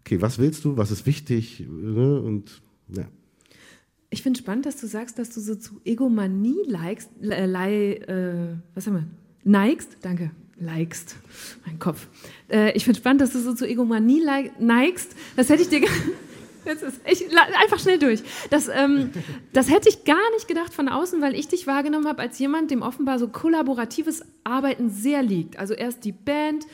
[0.00, 1.64] okay, was willst du, was ist wichtig?
[1.68, 2.20] Ne?
[2.20, 3.04] Und ja.
[4.14, 8.54] Ich finde spannend, dass du sagst, dass du so zu Egomanie likest, äh, lei, äh,
[8.76, 9.06] was haben wir?
[9.42, 9.96] Neigst?
[10.02, 10.30] Danke.
[10.60, 11.16] Likest.
[11.66, 12.06] Mein Kopf.
[12.48, 15.16] Äh, ich finde spannend, dass du so zu Egomanie li- neigst.
[15.34, 15.80] Das hätte ich dir.
[16.64, 17.24] Jetzt ist, ich,
[17.60, 18.22] einfach schnell durch.
[18.50, 19.10] Das, ähm,
[19.52, 22.70] das hätte ich gar nicht gedacht von außen, weil ich dich wahrgenommen habe als jemand,
[22.70, 25.58] dem offenbar so kollaboratives Arbeiten sehr liegt.
[25.58, 26.66] Also erst die Band,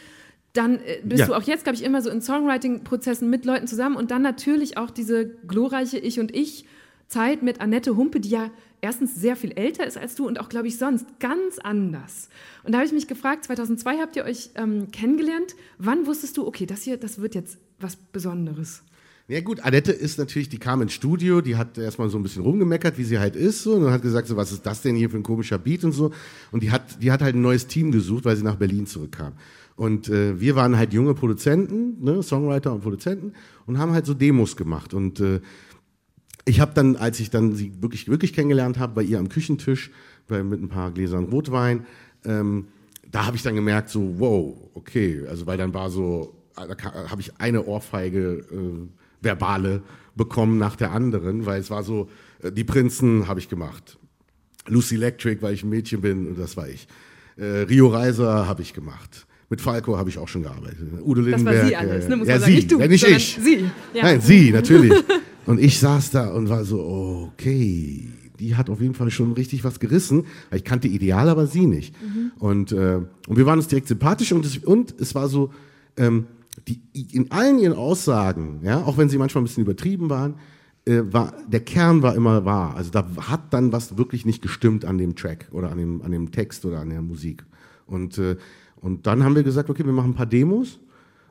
[0.53, 1.27] dann äh, bist Ja.
[1.29, 4.77] du auch jetzt, glaube ich, immer so in Songwriting-Prozessen mit Leuten zusammen und dann natürlich
[4.77, 6.67] auch diese glorreiche Ich und Ich
[7.11, 8.51] Zeit mit Annette Humpe, die ja
[8.81, 12.29] erstens sehr viel älter ist als du und auch, glaube ich, sonst ganz anders.
[12.63, 15.57] Und da habe ich mich gefragt, 2002 habt ihr euch ähm, kennengelernt.
[15.79, 18.83] Wann wusstest du, okay, das hier, das wird jetzt was Besonderes?
[19.27, 22.43] Ja gut, Annette ist natürlich, die kam ins Studio, die hat erstmal so ein bisschen
[22.43, 25.09] rumgemeckert, wie sie halt ist, so, und hat gesagt, so, was ist das denn hier
[25.09, 26.11] für ein komischer Beat und so.
[26.51, 29.35] Und die hat, die hat halt ein neues Team gesucht, weil sie nach Berlin zurückkam.
[29.77, 33.33] Und äh, wir waren halt junge Produzenten, ne, Songwriter und Produzenten,
[33.67, 34.95] und haben halt so Demos gemacht.
[34.95, 35.41] Und äh,
[36.45, 39.91] ich habe dann, als ich dann sie wirklich, wirklich kennengelernt habe, bei ihr am Küchentisch,
[40.29, 41.87] bei, mit ein paar Gläsern Rotwein,
[42.25, 42.69] ähm,
[43.11, 47.21] da habe ich dann gemerkt, so, wow, okay, also weil dann war so, da habe
[47.21, 48.89] ich eine Ohrfeige äh,
[49.21, 49.83] verbale
[50.15, 52.09] bekommen nach der anderen, weil es war so,
[52.43, 53.99] äh, die Prinzen habe ich gemacht,
[54.67, 56.87] Lucy Electric, weil ich ein Mädchen bin und das war ich,
[57.37, 59.27] äh, Rio Reiser habe ich gemacht.
[59.49, 60.79] Mit Falco habe ich auch schon gearbeitet.
[61.03, 61.63] Udo Das Lindenberg.
[61.63, 62.17] war sie alles, ne?
[62.17, 62.53] Muss ja, man sagen.
[62.53, 63.39] sie, Nicht du, ja, nicht ich.
[63.43, 63.65] sie.
[63.95, 64.03] Ja.
[64.05, 64.93] Nein, sie, natürlich.
[65.51, 69.65] Und ich saß da und war so, okay, die hat auf jeden Fall schon richtig
[69.65, 70.27] was gerissen.
[70.55, 71.93] Ich kannte Ideal, aber sie nicht.
[72.39, 75.51] Und, äh, und wir waren uns direkt sympathisch und es, und es war so,
[75.97, 76.27] ähm,
[76.69, 76.81] die,
[77.13, 80.37] in allen ihren Aussagen, ja, auch wenn sie manchmal ein bisschen übertrieben waren,
[80.85, 82.77] äh, war, der Kern war immer wahr.
[82.77, 86.13] Also da hat dann was wirklich nicht gestimmt an dem Track oder an dem, an
[86.13, 87.45] dem Text oder an der Musik.
[87.89, 88.37] Und, äh,
[88.77, 90.79] und dann haben wir gesagt, okay, wir machen ein paar Demos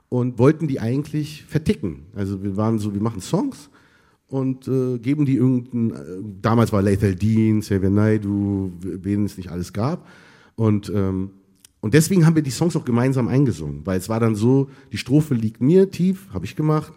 [0.10, 2.08] und wollten die eigentlich verticken.
[2.14, 3.70] Also wir waren so, wir machen Songs
[4.30, 5.96] und äh, geben die irgendeinen, äh,
[6.42, 10.08] damals war Lethal Dean, Xavier Naidoo, wen es nicht alles gab.
[10.56, 11.32] Und, ähm,
[11.82, 14.98] und deswegen haben wir die Songs auch gemeinsam eingesungen, weil es war dann so, die
[14.98, 16.94] Strophe liegt mir tief, habe ich gemacht,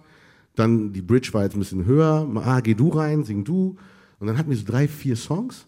[0.54, 3.76] dann die Bridge war jetzt ein bisschen höher, ah, geh du rein, sing du.
[4.18, 5.66] Und dann hatten wir so drei, vier Songs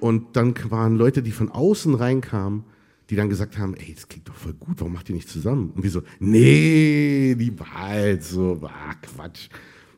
[0.00, 2.64] und dann waren Leute, die von außen reinkamen,
[3.10, 5.72] die dann gesagt haben, ey, das klingt doch voll gut, warum macht ihr nicht zusammen?
[5.74, 9.48] Und wir so, nee, die war halt so, ah, Quatsch.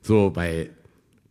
[0.07, 0.70] So, weil,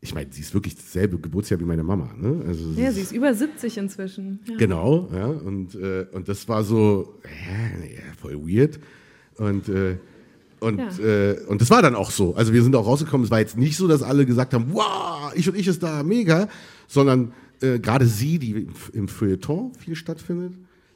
[0.02, 2.14] ich meine, sie ist wirklich dasselbe Geburtsjahr wie meine Mama.
[2.20, 2.44] Ne?
[2.46, 4.40] Also, Ja, sie ist über 70 inzwischen.
[4.50, 4.58] Ja.
[4.58, 8.80] Genau, ja, und, äh, und das war so, ja, ja, voll weird.
[9.38, 9.98] Und, äh,
[10.60, 11.06] und, Ja.
[11.06, 12.36] äh, und das war dann auch so.
[12.36, 15.32] Also wir sind auch rausgekommen, es war jetzt nicht so, dass alle gesagt haben, wow,
[15.36, 16.50] ich und ich ist da mega,
[16.88, 20.54] sondern äh, gerade sie, die im, Feuilleton viel stattfindet.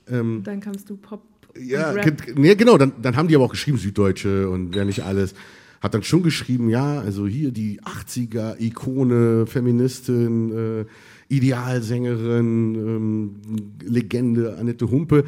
[0.10, 1.22] Ähm, Dann kamst du Pop
[1.58, 1.94] ja,
[2.36, 5.34] nee, genau, dann, dann haben die aber auch geschrieben, Süddeutsche und wer nicht alles.
[5.82, 10.86] Hat dann schon geschrieben, ja, also hier die 80er-Ikone, Feministin, äh,
[11.34, 13.36] Idealsängerin, ähm,
[13.84, 15.24] Legende Annette Humpe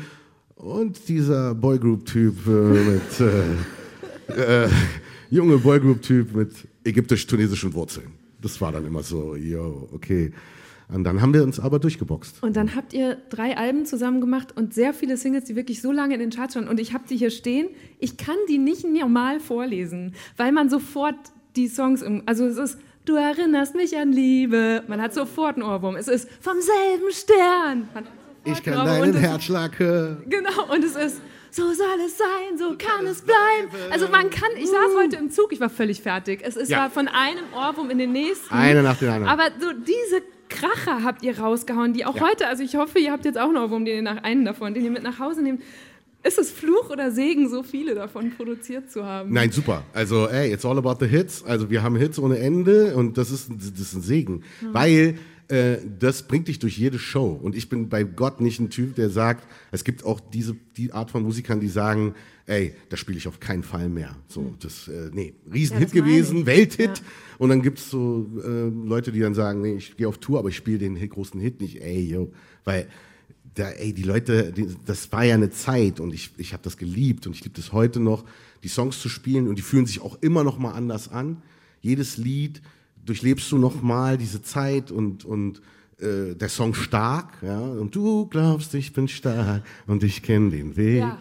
[0.56, 3.20] und dieser Boygroup-Typ äh, mit,
[4.38, 4.70] äh, äh,
[5.30, 6.52] junge Boygroup-Typ mit
[6.84, 8.08] ägyptisch-tunesischen Wurzeln.
[8.42, 10.32] Das war dann immer so, yo, okay.
[10.94, 12.44] Und dann haben wir uns aber durchgeboxt.
[12.44, 15.92] Und dann habt ihr drei Alben zusammen gemacht und sehr viele Singles, die wirklich so
[15.92, 16.70] lange in den Charts standen.
[16.70, 17.70] Und ich habe die hier stehen.
[18.00, 21.16] Ich kann die nicht normal vorlesen, weil man sofort
[21.56, 24.84] die Songs, im, also es ist, du erinnerst mich an Liebe.
[24.88, 25.96] Man hat sofort einen Ohrwurm.
[25.96, 27.88] Es ist vom selben Stern.
[28.44, 30.24] Ich kann deinen Herzschlag hören.
[30.28, 31.22] Genau, und es ist,
[31.52, 33.70] so soll es sein, so kann es bleiben.
[33.92, 36.42] Also man kann, ich saß heute im Zug, ich war völlig fertig.
[36.44, 36.80] Es ist Ja.
[36.80, 38.54] war von einem Ohrwurm in den nächsten.
[38.54, 39.28] Eine nach dem anderen.
[39.32, 40.22] Aber so diese
[40.52, 42.28] Kracher habt ihr rausgehauen, die auch Ja.
[42.30, 44.74] heute, also ich hoffe, ihr habt jetzt auch einen Ohrwurm, den ihr nach einen davon,
[44.74, 45.62] den ihr mit nach Hause nehmt.
[46.24, 49.34] Ist es Fluch oder Segen, so viele davon produziert zu haben?
[49.34, 49.84] Nein, super.
[49.92, 51.44] Also, ey, it's all about the hits.
[51.44, 54.44] Also, wir haben Hits ohne Ende und das ist, das ist ein Segen.
[54.72, 55.16] Weil
[55.48, 57.40] äh, das bringt dich durch jede Show.
[57.42, 60.94] Und ich bin bei Gott nicht ein Typ, der sagt, es gibt auch diese die
[60.94, 62.14] Art von Musikern, die sagen,
[62.52, 64.16] ey, das spiele ich auf keinen Fall mehr.
[64.28, 66.46] So, das, äh, nee, Riesenhit Ja, gewesen.
[66.46, 66.98] Welthit.
[66.98, 67.04] Ja.
[67.38, 70.50] Und dann gibt's so äh, Leute, die dann sagen, nee, ich gehe auf Tour, aber
[70.50, 71.82] ich spiele den großen Hit nicht.
[71.82, 72.34] Ey, yo,
[72.66, 72.88] weil
[73.54, 76.78] da, ey, die Leute, die, das war ja eine Zeit und ich, ich habe das
[76.78, 78.26] geliebt und ich liebe das heute noch,
[78.64, 81.42] die Songs zu spielen und die fühlen sich auch immer noch mal anders an.
[81.82, 82.62] Jedes Lied
[83.06, 85.62] durchlebst du noch mal diese Zeit und und
[86.00, 90.76] äh, der Song stark, ja und du glaubst, ich bin stark und ich kenne den
[90.76, 91.00] Weg.
[91.00, 91.18] Ja,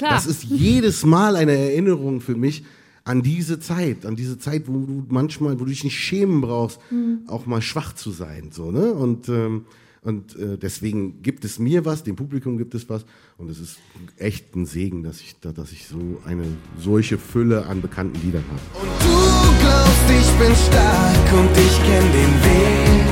[0.00, 0.14] klar.
[0.14, 2.64] Das ist jedes Mal eine Erinnerung für mich
[3.04, 6.78] an diese Zeit, an diese Zeit, wo du manchmal, wo du dich nicht schämen brauchst,
[6.90, 7.20] Mhm.
[7.28, 9.64] auch mal schwach zu sein, so ne und ähm,
[10.02, 13.04] und äh, deswegen gibt es mir was, dem Publikum gibt es was
[13.36, 13.76] und es ist
[14.16, 16.44] echt ein Segen, dass ich, da- dass ich so eine
[16.78, 18.62] solche Fülle an bekannten Liedern habe.
[18.80, 23.06] Und du glaubst, ich bin stark und ich kenn den Weg.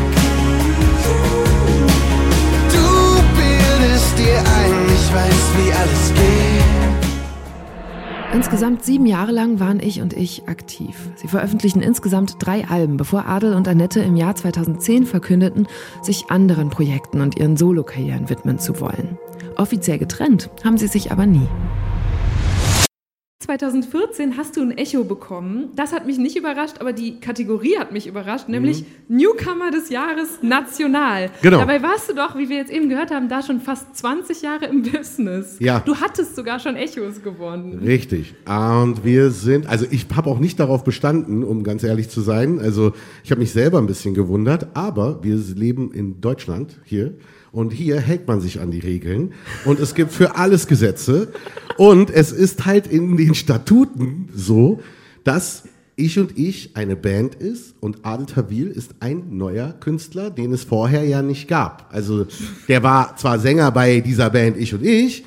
[2.73, 2.89] Du
[3.37, 6.28] bildest dir ein, ich weiß, wie alles geht.
[8.35, 11.11] Insgesamt sieben Jahre lang waren ich und ich aktiv.
[11.17, 15.67] Sie veröffentlichten insgesamt drei Alben, bevor Adel und Annette im Jahr 2010 verkündeten,
[16.03, 19.19] sich anderen Projekten und ihren Solokarrieren widmen zu wollen.
[19.57, 21.49] Offiziell getrennt haben sie sich aber nie.
[23.41, 25.69] 2014 hast du ein Echo bekommen.
[25.77, 30.43] Das hat mich nicht überrascht, aber die Kategorie hat mich überrascht, nämlich Newcomer des Jahres
[30.43, 31.31] national.
[31.41, 31.59] Genau.
[31.59, 34.65] Dabei warst du doch, wie wir jetzt eben gehört haben, da schon fast 20 Jahre
[34.67, 35.57] im Business.
[35.61, 35.79] Ja.
[35.79, 37.79] Du hattest sogar schon Echos gewonnen.
[37.79, 38.35] Richtig.
[38.45, 42.59] Und wir sind, also ich habe auch nicht darauf bestanden, um ganz ehrlich zu sein.
[42.59, 47.15] Also ich habe mich selber ein bisschen gewundert, aber wir leben in Deutschland hier
[47.53, 49.33] und hier hält man sich an die Regeln
[49.65, 51.33] und es gibt für alles Gesetze
[51.77, 54.81] und es ist halt in den Statuten so,
[55.25, 55.65] dass
[55.97, 60.63] ich und ich eine Band ist und Adel Tawil ist ein neuer Künstler, den es
[60.63, 61.89] vorher ja nicht gab.
[61.93, 62.27] Also
[62.69, 65.25] der war zwar Sänger bei dieser Band Ich und Ich,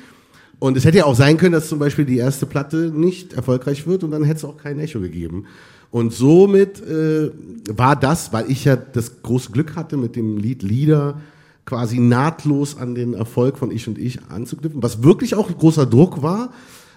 [0.62, 3.84] und es hätte ja auch sein können, dass zum Beispiel die erste Platte nicht erfolgreich
[3.86, 5.46] wird und dann hätte es auch kein Echo gegeben.
[5.90, 7.32] Und somit äh,
[7.68, 11.20] war das, weil ich ja das große Glück hatte, mit dem Lied Lieder
[11.64, 16.22] quasi nahtlos an den Erfolg von Ich und Ich anzuknüpfen, was wirklich auch großer Druck
[16.22, 16.52] war.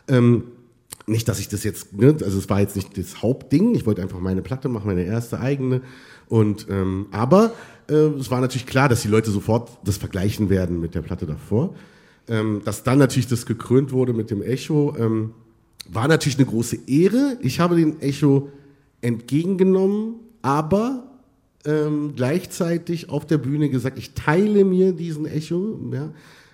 [0.08, 0.44] Ähm,
[1.08, 4.02] nicht, dass ich das jetzt, ne, also es war jetzt nicht das Hauptding, ich wollte
[4.02, 5.82] einfach meine Platte machen, meine erste eigene.
[6.28, 7.54] Und ähm, aber
[7.88, 11.28] äh, es war natürlich klar, dass die Leute sofort das vergleichen werden mit der Platte
[11.28, 11.76] davor.
[12.28, 15.32] Ähm, dass dann natürlich das gekrönt wurde mit dem Echo, ähm,
[15.88, 17.38] war natürlich eine große Ehre.
[17.42, 18.50] Ich habe den Echo
[19.02, 21.04] entgegengenommen, aber
[21.66, 26.12] ähm, gleichzeitig auf der Bühne gesagt, ich teile mir diesen Echo ja,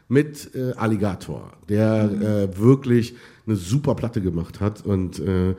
[0.08, 4.86] mit äh, Alligator, der äh, wirklich eine super Platte gemacht hat.
[4.86, 5.56] Und äh,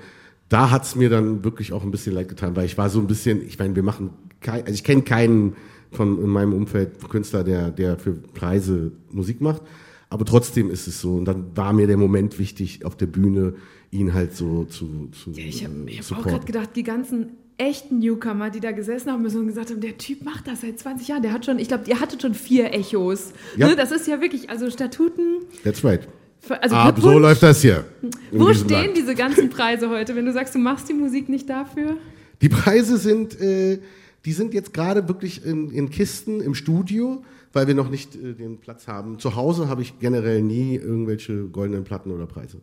[0.49, 3.07] da hat's mir dann wirklich auch ein bisschen leid getan, weil ich war so ein
[3.07, 5.57] bisschen, ich meine, wir machen, kein, also ich kenne keinen
[5.91, 9.63] von in meinem Umfeld Künstler, der, der für Preise Musik macht,
[10.09, 11.17] aber trotzdem ist es so.
[11.17, 13.55] Und dann war mir der Moment wichtig, auf der Bühne
[13.91, 18.51] ihn halt so zu, zu Ich habe hab auch gerade gedacht, die ganzen echten Newcomer,
[18.51, 21.23] die da gesessen haben müssen und gesagt haben, der Typ macht das seit 20 Jahren.
[21.23, 23.33] Der hat schon, ich glaube, ihr hattet schon vier Echos.
[23.57, 23.69] Ja.
[23.69, 25.41] Ne, das ist ja wirklich, also Statuten.
[25.65, 26.07] That's right.
[26.49, 27.85] Also Ah, so läuft das hier.
[28.33, 28.97] Wo stehen Land.
[28.97, 31.97] diese ganzen Preise heute, wenn du sagst, du machst die Musik nicht dafür?
[32.41, 33.79] Die Preise sind, äh,
[34.25, 37.23] die sind jetzt gerade wirklich in, in Kisten im Studio,
[37.53, 39.21] weil wir noch nicht äh, den Platz haben.
[39.21, 42.59] Zu Hause habe ich generell nie irgendwelche goldenen Platten oder Preise,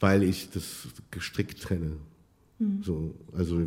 [0.00, 1.92] weil ich das gestrickt trenne.
[2.80, 3.62] So, also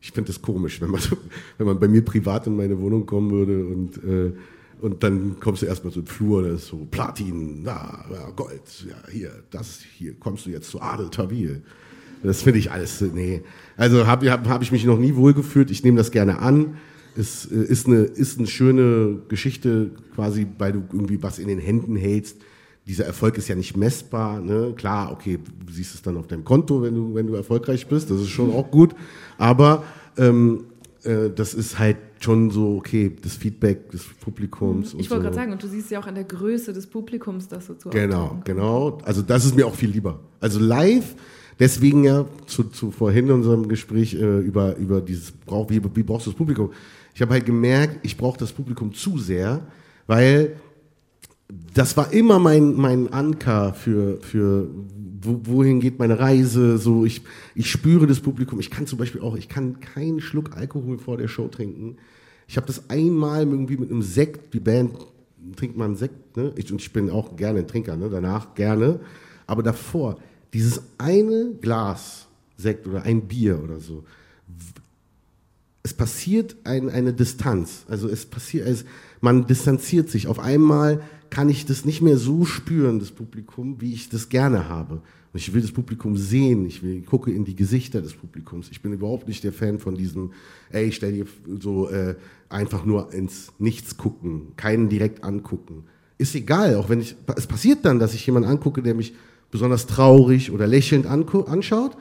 [0.00, 1.16] ich finde das komisch, wenn man, so-
[1.58, 4.32] wenn man bei mir privat in meine Wohnung kommen würde und, äh,
[4.80, 8.62] und dann kommst du erstmal so in Flur, da ist so Platin, na, ja, Gold,
[8.88, 11.62] ja, hier, das, hier kommst du jetzt zu Adel Tawil.
[12.22, 13.42] Das finde ich alles, nee.
[13.76, 16.76] Also habe hab, hab ich mich noch nie wohlgefühlt, ich nehme das gerne an.
[17.16, 21.58] Es äh, ist eine, ist eine schöne Geschichte, quasi, weil du irgendwie was in den
[21.58, 22.36] Händen hältst.
[22.88, 24.40] Dieser Erfolg ist ja nicht messbar.
[24.40, 24.72] Ne?
[24.74, 28.10] Klar, okay, du siehst es dann auf deinem Konto, wenn du, wenn du erfolgreich bist,
[28.10, 28.94] das ist schon auch gut.
[29.36, 29.84] Aber
[30.16, 30.64] ähm,
[31.04, 34.94] äh, das ist halt schon so, okay, das Feedback des Publikums.
[34.94, 35.30] und Ich wollte so.
[35.30, 37.90] gerade sagen, und du siehst ja auch an der Größe des Publikums, dass so zu
[37.90, 38.98] Genau, genau.
[39.04, 40.18] Also das ist mir auch viel lieber.
[40.40, 41.14] Also live,
[41.58, 46.02] deswegen ja zu, zu vorhin in unserem Gespräch äh, über, über dieses, brauch, wie, wie
[46.02, 46.72] brauchst du das Publikum?
[47.14, 49.60] Ich habe halt gemerkt, ich brauche das Publikum zu sehr,
[50.06, 50.56] weil
[51.48, 54.68] das war immer mein, mein Anker für, für
[55.20, 56.78] wo, wohin geht meine Reise.
[56.78, 57.22] So, ich,
[57.54, 58.60] ich spüre das Publikum.
[58.60, 61.96] Ich kann zum Beispiel auch, ich kann keinen Schluck Alkohol vor der Show trinken.
[62.46, 64.92] Ich habe das einmal irgendwie mit einem Sekt, die Band
[65.56, 66.52] trinkt mal einen Sekt, ne?
[66.56, 68.08] Ich, und ich bin auch gerne ein Trinker, ne?
[68.10, 69.00] Danach gerne.
[69.46, 70.18] Aber davor,
[70.52, 72.26] dieses eine Glas
[72.56, 74.04] Sekt oder ein Bier oder so,
[75.82, 77.84] es passiert ein, eine Distanz.
[77.88, 78.84] Also es passiert, es,
[79.20, 80.26] man distanziert sich.
[80.26, 81.00] Auf einmal
[81.30, 85.02] kann ich das nicht mehr so spüren, das Publikum, wie ich das gerne habe.
[85.32, 88.68] Und ich will das Publikum sehen, ich will, ich gucke in die Gesichter des Publikums.
[88.70, 90.32] Ich bin überhaupt nicht der Fan von diesem,
[90.70, 91.26] ey, stell dir
[91.60, 92.14] so äh,
[92.48, 95.84] einfach nur ins Nichts gucken, keinen direkt angucken.
[96.16, 99.14] Ist egal, auch wenn ich, es passiert dann, dass ich jemanden angucke, der mich
[99.50, 101.96] besonders traurig oder lächelnd anschaut.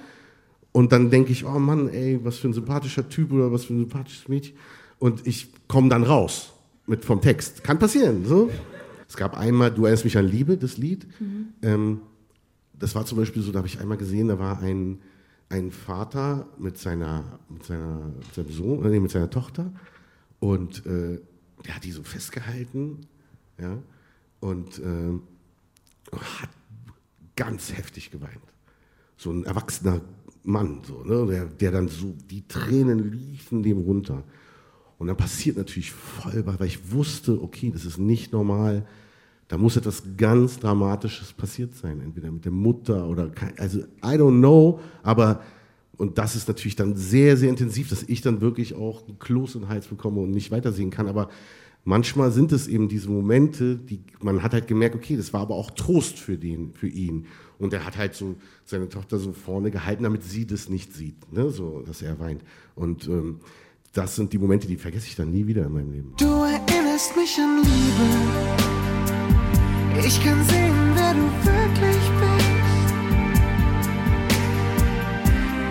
[0.71, 3.73] Und dann denke ich, oh Mann, ey, was für ein sympathischer Typ oder was für
[3.73, 4.55] ein sympathisches Mädchen.
[4.99, 6.53] Und ich komme dann raus
[6.85, 7.63] mit vom Text.
[7.63, 8.25] Kann passieren.
[8.25, 8.49] So.
[9.07, 11.07] Es gab einmal, du erinnerst mich an Liebe, das Lied.
[11.61, 12.01] Ähm,
[12.73, 14.99] das war zum Beispiel so, da habe ich einmal gesehen, da war ein,
[15.49, 19.71] ein Vater mit seiner, mit seiner, mit seinem Sohn, äh, nee, mit seiner Tochter.
[20.39, 21.19] Und äh,
[21.65, 23.07] der hat die so festgehalten,
[23.59, 23.77] ja,
[24.39, 25.13] und äh,
[26.11, 26.49] hat
[27.35, 28.41] ganz heftig geweint
[29.17, 30.01] so ein erwachsener
[30.43, 34.23] Mann, so, ne, der, der dann so, die Tränen liefen dem runter.
[34.97, 38.85] Und dann passiert natürlich voll, weil ich wusste, okay, das ist nicht normal,
[39.47, 44.39] da muss etwas ganz Dramatisches passiert sein, entweder mit der Mutter oder also I don't
[44.39, 45.41] know, aber
[45.97, 49.55] und das ist natürlich dann sehr, sehr intensiv, dass ich dann wirklich auch einen Kloß
[49.55, 51.07] in den Hals bekomme und nicht weitersehen kann.
[51.07, 51.29] Aber
[51.85, 55.55] manchmal sind es eben diese Momente, die man hat halt gemerkt, okay, das war aber
[55.55, 57.25] auch Trost für den, für ihn.
[57.57, 61.33] Und er hat halt so seine Tochter so vorne gehalten, damit sie das nicht sieht,
[61.33, 61.49] ne?
[61.49, 62.43] so, dass er weint.
[62.75, 63.39] Und ähm,
[63.97, 66.13] das sind die Momente, die vergesse ich dann nie wieder in meinem Leben.
[66.19, 68.03] Du erinnerst mich an Liebe.
[70.05, 72.45] Ich kann sehen, wer du wirklich bist.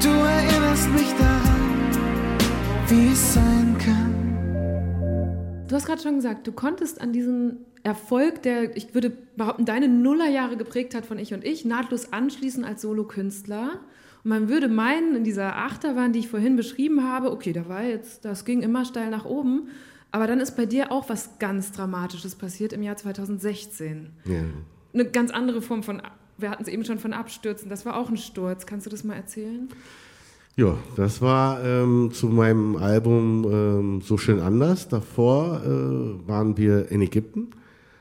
[0.02, 1.90] Du erinnerst mich daran,
[2.88, 5.66] wie es sein kann.
[5.68, 9.86] Du hast gerade schon gesagt, du konntest an diesen Erfolg, der, ich würde behaupten, deine
[9.86, 13.80] Nullerjahre geprägt hat von Ich und Ich, nahtlos anschließen als Solokünstler.
[14.26, 18.24] Man würde meinen, in dieser Achterbahn, die ich vorhin beschrieben habe, okay, da war jetzt,
[18.24, 19.68] das ging immer steil nach oben.
[20.10, 24.10] Aber dann ist bei dir auch was ganz Dramatisches passiert im Jahr 2016.
[24.24, 24.34] Ja.
[24.92, 26.02] Eine ganz andere Form von,
[26.38, 28.66] wir hatten es eben schon von Abstürzen, das war auch ein Sturz.
[28.66, 29.68] Kannst du das mal erzählen?
[30.56, 34.88] Ja, das war ähm, zu meinem Album ähm, So schön anders.
[34.88, 37.50] Davor äh, waren wir in Ägypten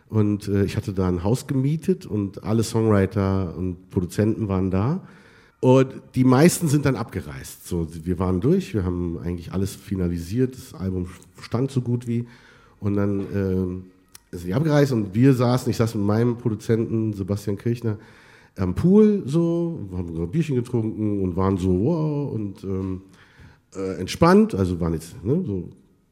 [0.09, 5.01] und äh, ich hatte da ein Haus gemietet und alle Songwriter und Produzenten waren da.
[5.65, 7.67] Und die meisten sind dann abgereist.
[7.67, 11.07] So, wir waren durch, wir haben eigentlich alles finalisiert, das Album
[11.41, 12.27] stand so gut wie.
[12.79, 17.57] Und dann äh, sind die abgereist und wir saßen, ich saß mit meinem Produzenten Sebastian
[17.57, 17.97] Kirchner
[18.57, 23.01] am Pool so, haben ein Bierchen getrunken und waren so wow und ähm,
[23.75, 25.69] äh, entspannt, also waren jetzt ne, so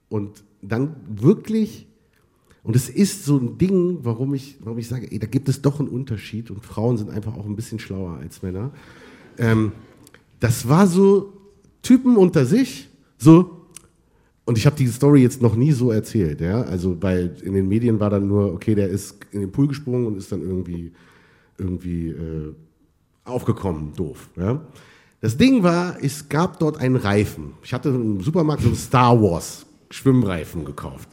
[0.09, 1.85] und dann wirklich
[2.63, 5.61] und es ist so ein Ding, warum ich, warum ich sage, ey, da gibt es
[5.61, 8.71] doch einen Unterschied und Frauen sind einfach auch ein bisschen schlauer als Männer.
[9.37, 9.71] Ähm,
[10.39, 11.33] das war so
[11.81, 13.63] Typen unter sich, so
[14.45, 16.61] und ich habe die Story jetzt noch nie so erzählt, ja.
[16.63, 20.05] Also weil in den Medien war dann nur, okay, der ist in den Pool gesprungen
[20.05, 20.91] und ist dann irgendwie
[21.57, 22.53] irgendwie äh,
[23.23, 24.29] aufgekommen, doof.
[24.35, 24.61] Ja?
[25.21, 27.53] Das Ding war, es gab dort einen Reifen.
[27.63, 31.07] Ich hatte im Supermarkt so einen Star Wars Schwimmreifen gekauft.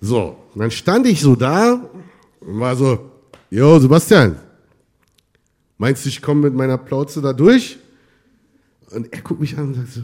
[0.00, 1.90] So, und dann stand ich so da
[2.40, 3.10] und war so,
[3.50, 4.36] Jo, Sebastian,
[5.78, 7.78] meinst du, ich komme mit meiner Plauze da durch?
[8.90, 10.02] Und er guckt mich an und sagt so,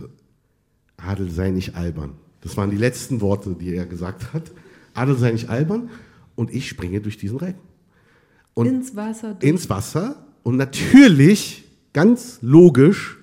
[0.97, 2.13] Adel, sei nicht albern.
[2.41, 4.53] Das waren die letzten Worte, die er gesagt hat.
[4.95, 5.91] Adel, sei nicht albern.
[6.35, 7.61] Und ich springe durch diesen Reifen.
[8.55, 9.35] Und ins Wasser.
[9.35, 9.51] durch.
[9.51, 13.17] ins Wasser und natürlich, ganz logisch,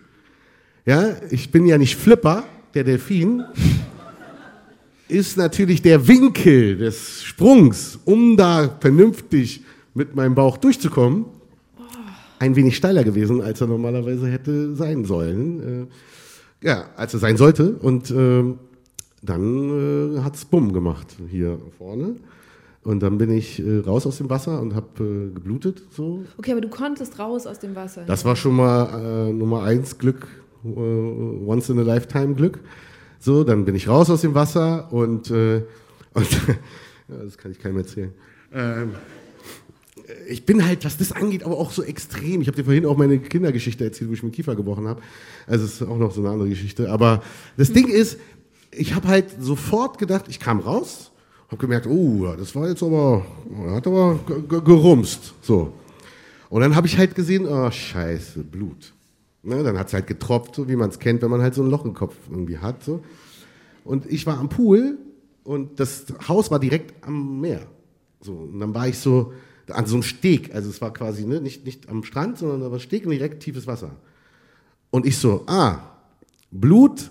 [0.85, 2.43] ja, ich bin ja nicht Flipper,
[2.73, 3.43] der Delfin,
[5.07, 11.25] ist natürlich der Winkel des Sprungs, um da vernünftig mit meinem Bauch durchzukommen,
[12.41, 15.87] ein wenig steiler gewesen, als er normalerweise hätte sein sollen.
[16.61, 17.73] Äh, ja, als er sein sollte.
[17.73, 18.57] Und ähm,
[19.21, 22.15] dann äh, hat's Bumm gemacht hier vorne.
[22.83, 25.83] Und dann bin ich äh, raus aus dem Wasser und habe äh, geblutet.
[25.91, 26.25] So.
[26.37, 28.05] Okay, aber du konntest raus aus dem Wasser.
[28.07, 30.27] Das war schon mal äh, Nummer eins Glück,
[30.65, 32.59] äh, once in a lifetime Glück.
[33.19, 35.57] So, dann bin ich raus aus dem Wasser und, äh,
[36.15, 36.31] und
[37.07, 38.11] ja, das kann ich keinem erzählen.
[38.51, 38.93] Ähm,
[40.27, 42.41] ich bin halt, was das angeht, aber auch so extrem.
[42.41, 45.01] Ich habe dir vorhin auch meine Kindergeschichte erzählt, wo ich mir Kiefer gebrochen habe.
[45.47, 46.89] Also es ist auch noch so eine andere Geschichte.
[46.89, 47.21] Aber
[47.57, 48.17] das Ding ist,
[48.71, 51.11] ich habe halt sofort gedacht, ich kam raus,
[51.49, 53.25] habe gemerkt, oh, das war jetzt aber,
[53.69, 55.33] hat aber ge- ge- gerumst.
[55.41, 55.73] So.
[56.49, 58.93] Und dann habe ich halt gesehen, oh scheiße, Blut.
[59.43, 61.63] Ne, dann hat es halt getropft, so wie man es kennt, wenn man halt so
[61.63, 62.83] ein Loch im Kopf irgendwie hat.
[62.83, 63.03] So.
[63.83, 64.99] Und ich war am Pool
[65.43, 67.65] und das Haus war direkt am Meer.
[68.21, 69.33] So, und dann war ich so
[69.71, 72.71] an so einem Steg, also es war quasi ne, nicht, nicht am Strand, sondern da
[72.71, 73.91] war Steg und direkt tiefes Wasser.
[74.89, 75.79] Und ich so, ah,
[76.51, 77.09] Blut,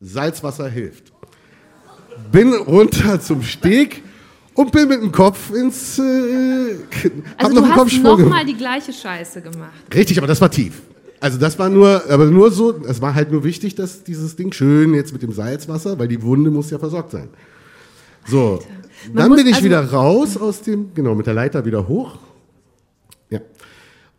[0.00, 1.12] Salzwasser hilft.
[2.32, 4.02] Bin runter zum Steg
[4.54, 6.76] und bin mit dem Kopf ins, äh,
[7.38, 9.72] hab also noch du hast nochmal die gleiche Scheiße gemacht.
[9.94, 10.82] Richtig, aber das war tief.
[11.20, 14.52] Also das war nur, aber nur so, es war halt nur wichtig, dass dieses Ding
[14.52, 17.28] schön jetzt mit dem Salzwasser, weil die Wunde muss ja versorgt sein.
[18.26, 18.62] So,
[19.06, 22.18] Man dann bin ich also- wieder raus aus dem, genau, mit der Leiter wieder hoch.
[23.30, 23.40] Ja.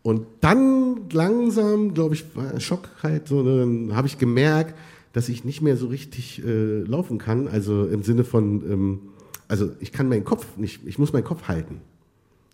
[0.04, 2.26] Und dann langsam, glaube ich,
[2.58, 4.76] Schock halt, so, ne, dann habe ich gemerkt,
[5.14, 9.00] dass ich nicht mehr so richtig äh, laufen kann, also im Sinne von, ähm,
[9.48, 11.82] also ich kann meinen Kopf nicht, ich muss meinen Kopf halten.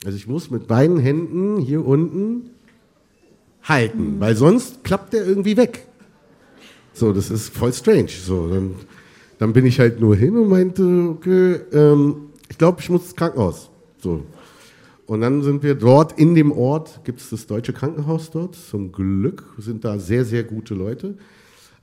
[0.06, 2.50] Also ich muss mit beiden Händen hier unten
[3.64, 5.88] halten, weil sonst klappt der irgendwie weg.
[6.94, 8.10] So, das ist voll strange.
[8.10, 8.76] So, dann,
[9.38, 13.16] dann bin ich halt nur hin und meinte, okay, ähm, ich glaube, ich muss ins
[13.16, 13.70] Krankenhaus.
[14.00, 14.24] So.
[15.06, 18.56] Und dann sind wir dort in dem Ort, gibt es das deutsche Krankenhaus dort.
[18.56, 21.18] Zum Glück sind da sehr, sehr gute Leute.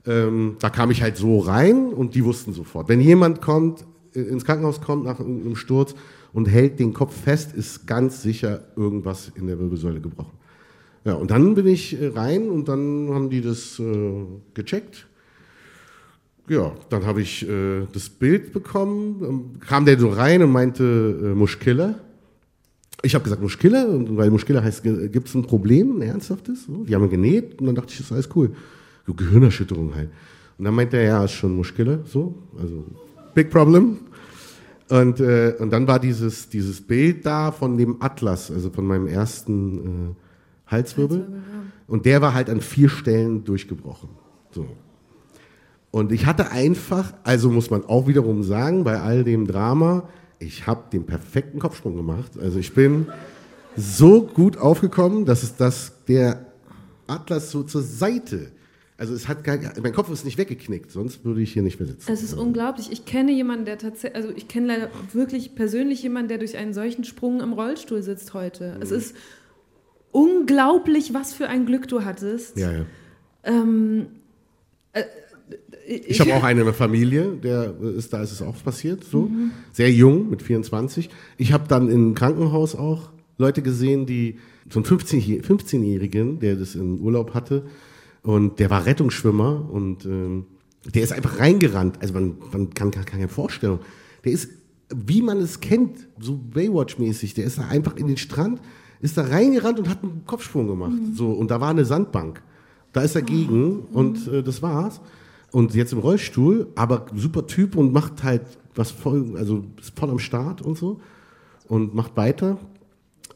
[0.05, 3.83] Ähm, da kam ich halt so rein und die wussten sofort, wenn jemand kommt,
[4.13, 5.95] äh, ins Krankenhaus kommt nach irgendeinem Sturz
[6.31, 10.37] und hält den Kopf fest, ist ganz sicher irgendwas in der Wirbelsäule gebrochen.
[11.03, 15.07] Ja, und dann bin ich äh, rein und dann haben die das äh, gecheckt.
[16.47, 20.83] Ja, dann habe ich äh, das Bild bekommen, dann kam der so rein und meinte
[20.83, 21.95] äh, Muschkiller.
[23.01, 26.65] Ich habe gesagt Muschkiller, und weil Muschkiller heißt, gibt es ein Problem, ein ernsthaftes?
[26.65, 28.51] So, die haben genäht und dann dachte ich, das ist alles cool.
[29.07, 30.09] So Gehirnerschütterung halt.
[30.57, 32.85] Und dann meinte er, ja, ist schon Muschkiller, so, also
[33.33, 33.97] big problem.
[34.89, 39.07] Und, äh, und dann war dieses, dieses Bild da von dem Atlas, also von meinem
[39.07, 41.27] ersten äh, Halswirbel.
[41.87, 44.09] Und der war halt an vier Stellen durchgebrochen.
[44.51, 44.67] So.
[45.95, 50.67] Und ich hatte einfach, also muss man auch wiederum sagen, bei all dem Drama, ich
[50.67, 52.37] habe den perfekten Kopfsprung gemacht.
[52.37, 53.07] Also ich bin
[53.77, 56.47] so gut aufgekommen, dass es das der
[57.07, 58.51] Atlas so zur Seite.
[58.97, 61.87] Also es hat gar, mein Kopf ist nicht weggeknickt, sonst würde ich hier nicht mehr
[61.87, 62.11] sitzen.
[62.11, 62.91] Es ist unglaublich.
[62.91, 66.73] Ich kenne jemanden, der tatsächlich, also ich kenne leider wirklich persönlich jemanden, der durch einen
[66.73, 68.77] solchen Sprung im Rollstuhl sitzt heute.
[68.81, 69.15] Es ist
[70.11, 72.57] unglaublich, was für ein Glück du hattest.
[72.57, 72.85] Ja, ja.
[73.45, 74.07] Ähm,
[75.87, 79.29] Ich habe auch eine Familie, der ist, da ist es auch passiert, so.
[79.71, 81.09] Sehr jung, mit 24.
[81.37, 84.37] Ich habe dann im Krankenhaus auch Leute gesehen, die,
[84.69, 87.65] so einen 15 15-Jährigen, der das im Urlaub hatte,
[88.23, 90.45] und der war Rettungsschwimmer und ähm,
[90.93, 91.99] der ist einfach reingerannt.
[92.01, 93.79] Also man, man kann gar keine Vorstellung.
[94.23, 94.49] Der ist,
[94.93, 98.61] wie man es kennt, so Baywatch-mäßig, der ist da einfach in den Strand,
[98.99, 100.97] ist da reingerannt und hat einen Kopfsprung gemacht.
[101.13, 102.41] So, und da war eine Sandbank.
[102.93, 105.01] Da ist er gegen und äh, das war's.
[105.55, 108.41] Und jetzt im Rollstuhl, aber super Typ und macht halt
[108.75, 110.99] was voll, also ist voll am Start und so
[111.69, 112.57] und macht weiter.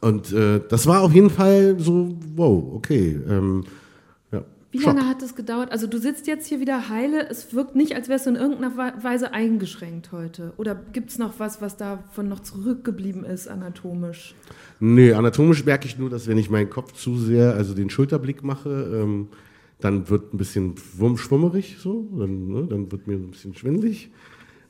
[0.02, 3.18] Und äh, das war auf jeden Fall so, wow, okay.
[3.26, 3.64] Ähm,
[4.34, 4.96] ja, Wie Schock.
[4.96, 5.72] lange hat es gedauert?
[5.72, 7.26] Also du sitzt jetzt hier wieder heile.
[7.30, 10.52] Es wirkt nicht, als wärst du in irgendeiner Weise eingeschränkt heute.
[10.58, 14.36] Oder gibt es noch was, was davon noch zurückgeblieben ist anatomisch?
[14.82, 18.44] Nee, anatomisch merke ich nur, dass wenn ich meinen Kopf zu sehr, also den Schulterblick
[18.44, 19.30] mache, ähm,
[19.80, 24.12] dann wird ein bisschen schwumm- schwummerig so, dann, ne, dann wird mir ein bisschen schwindelig.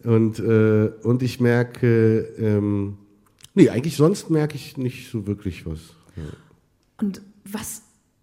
[0.04, 2.98] Und, äh, und ich merke, ähm,
[3.56, 5.80] nee, eigentlich sonst merke ich nicht so wirklich was.
[6.16, 6.24] Ja.
[7.02, 7.82] Und was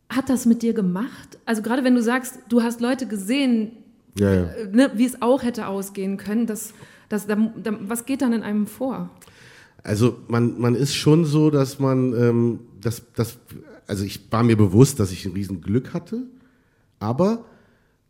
[0.09, 1.39] hat das mit dir gemacht?
[1.45, 3.72] Also gerade wenn du sagst, du hast Leute gesehen,
[4.18, 4.45] Ja, ja.
[4.53, 6.72] äh, ne, wie es auch hätte ausgehen können, das,
[7.09, 9.11] das, da, da, was geht dann in einem vor?
[9.82, 13.39] Also man, man ist schon so, dass man, ähm, das, das,
[13.87, 16.22] also ich war mir bewusst, dass ich ein riesen Glück hatte,
[16.99, 17.45] aber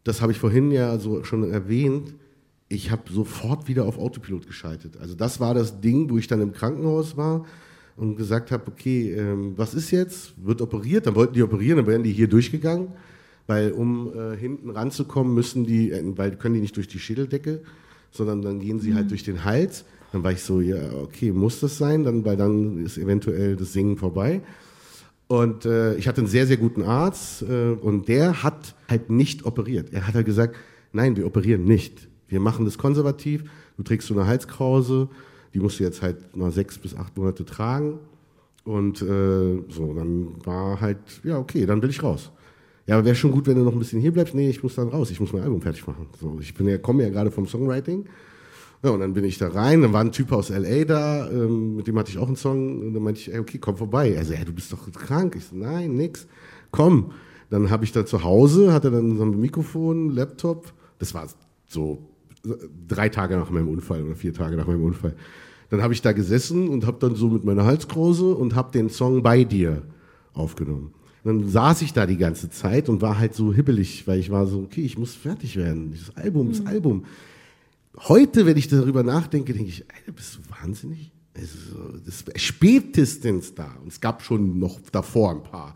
[0.05, 2.15] das habe ich vorhin ja so schon erwähnt,
[2.69, 4.97] ich habe sofort wieder auf Autopilot geschaltet.
[5.01, 7.45] Also das war das Ding, wo ich dann im Krankenhaus war
[7.97, 10.35] und gesagt habe, okay, ähm, was ist jetzt?
[10.45, 11.07] Wird operiert?
[11.07, 12.89] Dann wollten die operieren, dann wären die hier durchgegangen,
[13.47, 17.63] weil um äh, hinten ranzukommen müssen die, äh, weil können die nicht durch die Schädeldecke,
[18.11, 19.85] sondern dann gehen sie halt durch den Hals.
[20.13, 22.05] Dann war ich so, ja, okay, muss das sein?
[22.05, 24.41] Dann, weil dann ist eventuell das Singen vorbei.
[25.29, 29.45] Und äh, ich hatte einen sehr, sehr guten Arzt äh, und der hat halt nicht
[29.45, 29.93] operiert.
[29.93, 30.57] Er hat halt gesagt,
[30.93, 32.09] nein, wir operieren nicht.
[32.29, 33.45] Wir machen das konservativ.
[33.77, 35.09] Du trägst so eine Halskrause,
[35.53, 37.99] die musst du jetzt halt mal sechs bis acht Monate tragen.
[38.65, 42.31] Und äh, so, dann war halt, ja, okay, dann will ich raus.
[42.87, 44.35] Ja, aber wäre schon gut, wenn du noch ein bisschen hier bleibst.
[44.35, 46.07] Nee, ich muss dann raus, ich muss mein Album fertig machen.
[46.21, 48.07] So, ich ja, komme ja gerade vom Songwriting.
[48.83, 50.85] Ja, und dann bin ich da rein, dann war ein Typ aus L.A.
[50.85, 53.59] da, ähm, mit dem hatte ich auch einen Song, und dann meinte ich, ey, okay,
[53.59, 54.17] komm vorbei.
[54.17, 55.35] Also, ja, du bist doch krank.
[55.37, 56.27] Ich so, nein, nix,
[56.71, 57.13] komm.
[57.51, 61.27] Dann habe ich da zu Hause, hatte dann so ein Mikrofon, Laptop, das war
[61.69, 62.11] so
[62.89, 65.15] drei Tage nach meinem Unfall oder vier Tage nach meinem Unfall.
[65.71, 68.89] Dann habe ich da gesessen und habe dann so mit meiner Halskrause und habe den
[68.89, 69.83] Song bei dir
[70.33, 70.93] aufgenommen.
[71.25, 74.47] Dann saß ich da die ganze Zeit und war halt so hibbelig, weil ich war
[74.47, 75.91] so, okay, ich muss fertig werden.
[75.91, 77.05] Dieses Album, das Album.
[77.99, 81.13] Heute, wenn ich darüber nachdenke, denke ich, Alter, bist du wahnsinnig?
[81.35, 83.77] Also, das spätestens da.
[83.83, 85.75] Und es gab schon noch davor ein paar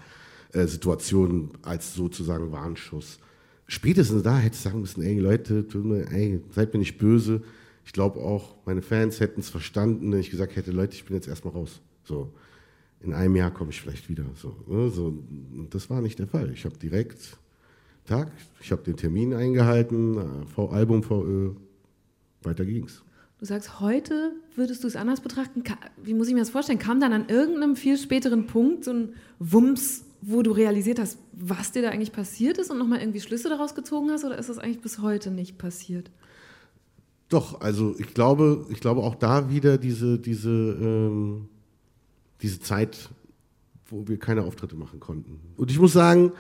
[0.52, 3.18] äh, Situationen als sozusagen Warnschuss.
[3.66, 7.42] Spätestens da hätte ich sagen müssen, ey Leute, tut mir, ey, seid mir nicht böse.
[7.84, 11.14] Ich glaube auch, meine Fans hätten es verstanden, wenn ich gesagt hätte, Leute, ich bin
[11.14, 11.80] jetzt erstmal raus.
[12.04, 12.32] So,
[13.00, 14.24] in einem Jahr komme ich vielleicht wieder.
[14.34, 14.90] So, ne?
[14.90, 16.50] so, und das war nicht der Fall.
[16.52, 17.38] Ich habe direkt
[18.06, 21.52] Tag, ich habe den Termin eingehalten, äh, Album VÖ,
[22.42, 23.02] weiter ging's.
[23.38, 25.62] Du sagst, heute würdest du es anders betrachten.
[26.02, 26.78] Wie muss ich mir das vorstellen?
[26.78, 31.72] Kam dann an irgendeinem viel späteren Punkt so ein Wumms, wo du realisiert hast, was
[31.72, 34.24] dir da eigentlich passiert ist und nochmal irgendwie Schlüsse daraus gezogen hast?
[34.24, 36.10] Oder ist das eigentlich bis heute nicht passiert?
[37.30, 41.48] Doch, also ich glaube, ich glaube auch da wieder diese, diese, ähm,
[42.42, 43.08] diese Zeit,
[43.86, 45.40] wo wir keine Auftritte machen konnten.
[45.56, 46.32] Und ich muss sagen,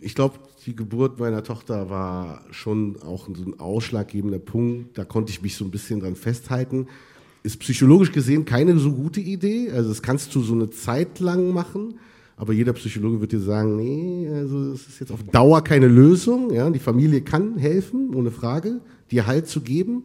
[0.00, 0.38] ich glaube,
[0.68, 4.98] die Geburt meiner Tochter war schon auch so ein ausschlaggebender Punkt.
[4.98, 6.88] Da konnte ich mich so ein bisschen dran festhalten.
[7.42, 9.70] Ist psychologisch gesehen keine so gute Idee.
[9.70, 11.94] Also das kannst du so eine Zeit lang machen.
[12.36, 16.52] Aber jeder Psychologe wird dir sagen, nee, also es ist jetzt auf Dauer keine Lösung.
[16.52, 20.04] Ja, die Familie kann helfen, ohne Frage, dir Halt zu geben.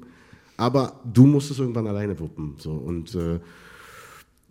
[0.56, 2.56] Aber du musst es irgendwann alleine wuppen.
[2.58, 3.42] So und äh,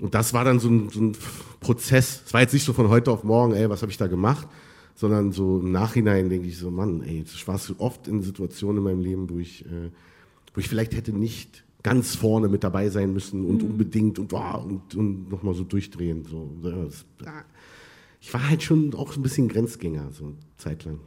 [0.02, 1.16] und das war dann so ein, so ein
[1.60, 2.22] Prozess.
[2.26, 4.48] Es war jetzt nicht so von heute auf morgen, ey, was habe ich da gemacht,
[4.94, 8.78] sondern so im Nachhinein denke ich so, Mann, ey, ich war so oft in Situationen
[8.78, 9.90] in meinem Leben, wo ich, äh,
[10.54, 13.70] wo ich vielleicht hätte nicht ganz vorne mit dabei sein müssen und mhm.
[13.70, 16.24] unbedingt und, oh, und, und nochmal so durchdrehen.
[16.24, 16.50] So.
[16.62, 17.04] Das,
[18.20, 21.00] ich war halt schon auch ein bisschen Grenzgänger, so zeitlang.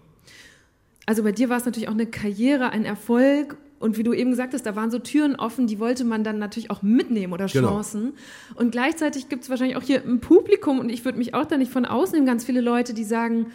[1.06, 4.32] Also bei dir war es natürlich auch eine Karriere, ein Erfolg und wie du eben
[4.32, 7.46] gesagt hast, da waren so Türen offen, die wollte man dann natürlich auch mitnehmen oder
[7.46, 7.70] genau.
[7.70, 8.14] Chancen.
[8.50, 8.62] Genau.
[8.62, 11.58] Und gleichzeitig gibt es wahrscheinlich auch hier ein Publikum und ich würde mich auch da
[11.58, 13.48] nicht von ausnehmen, ganz viele Leute, die sagen,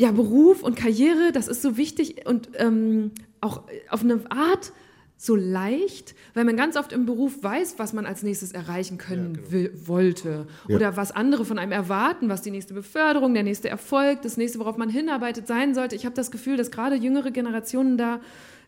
[0.00, 3.10] ja, Beruf und Karriere, das ist so wichtig und ähm,
[3.42, 4.72] auch auf eine Art
[5.18, 9.34] so leicht, weil man ganz oft im Beruf weiß, was man als nächstes erreichen können
[9.34, 9.52] ja, genau.
[9.52, 10.76] will, wollte ja.
[10.76, 14.58] oder was andere von einem erwarten, was die nächste Beförderung, der nächste Erfolg, das nächste,
[14.58, 15.96] worauf man hinarbeitet, sein sollte.
[15.96, 18.20] Ich habe das Gefühl, dass gerade jüngere Generationen da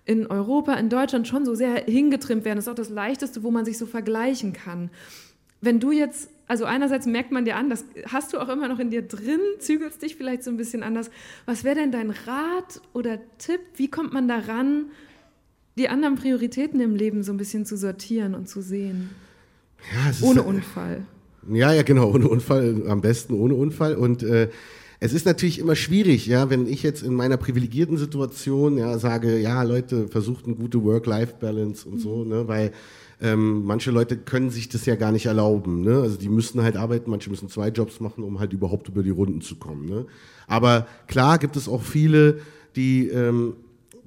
[0.05, 2.59] in Europa, in Deutschland schon so sehr hingetrimmt werden.
[2.59, 4.91] Das ist auch das Leichteste, wo man sich so vergleichen kann.
[5.63, 8.79] Wenn du jetzt, also einerseits merkt man dir an, das hast du auch immer noch
[8.79, 11.11] in dir drin, zügelst dich vielleicht so ein bisschen anders.
[11.47, 13.61] Was wäre denn dein Rat oder Tipp?
[13.77, 14.91] Wie kommt man daran,
[15.79, 19.09] die anderen Prioritäten im Leben so ein bisschen zu sortieren und zu sehen?
[19.95, 21.07] Ja, ohne ist, Unfall.
[21.51, 23.95] Ja, ja, genau, ohne Unfall, am besten ohne Unfall.
[23.95, 24.51] Und äh,
[25.01, 29.39] es ist natürlich immer schwierig, ja, wenn ich jetzt in meiner privilegierten Situation ja sage,
[29.39, 32.73] ja, Leute, versucht eine gute Work-Life-Balance und so, ne, weil
[33.23, 36.01] ähm, manche Leute können sich das ja gar nicht erlauben, ne?
[36.01, 39.11] Also die müssen halt arbeiten, manche müssen zwei Jobs machen, um halt überhaupt über die
[39.11, 40.07] Runden zu kommen, ne?
[40.49, 42.41] Aber klar gibt es auch viele,
[42.75, 43.55] die ähm,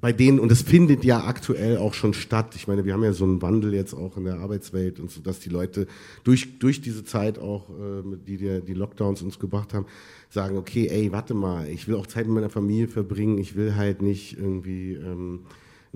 [0.00, 3.14] bei denen, und es findet ja aktuell auch schon statt, ich meine, wir haben ja
[3.14, 5.86] so einen Wandel jetzt auch in der Arbeitswelt und so, dass die Leute
[6.22, 9.86] durch, durch diese Zeit auch, äh, die die, die Lockdowns uns gebracht haben,
[10.28, 13.76] sagen, okay, ey, warte mal, ich will auch Zeit mit meiner Familie verbringen, ich will
[13.76, 15.40] halt nicht irgendwie ähm,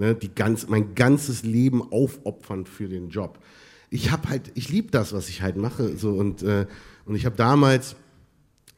[0.00, 3.38] ne, die ganz, mein ganzes Leben aufopfern für den Job.
[3.90, 6.66] Ich habe halt, ich liebe das, was ich halt mache, so und äh,
[7.04, 7.96] und ich habe damals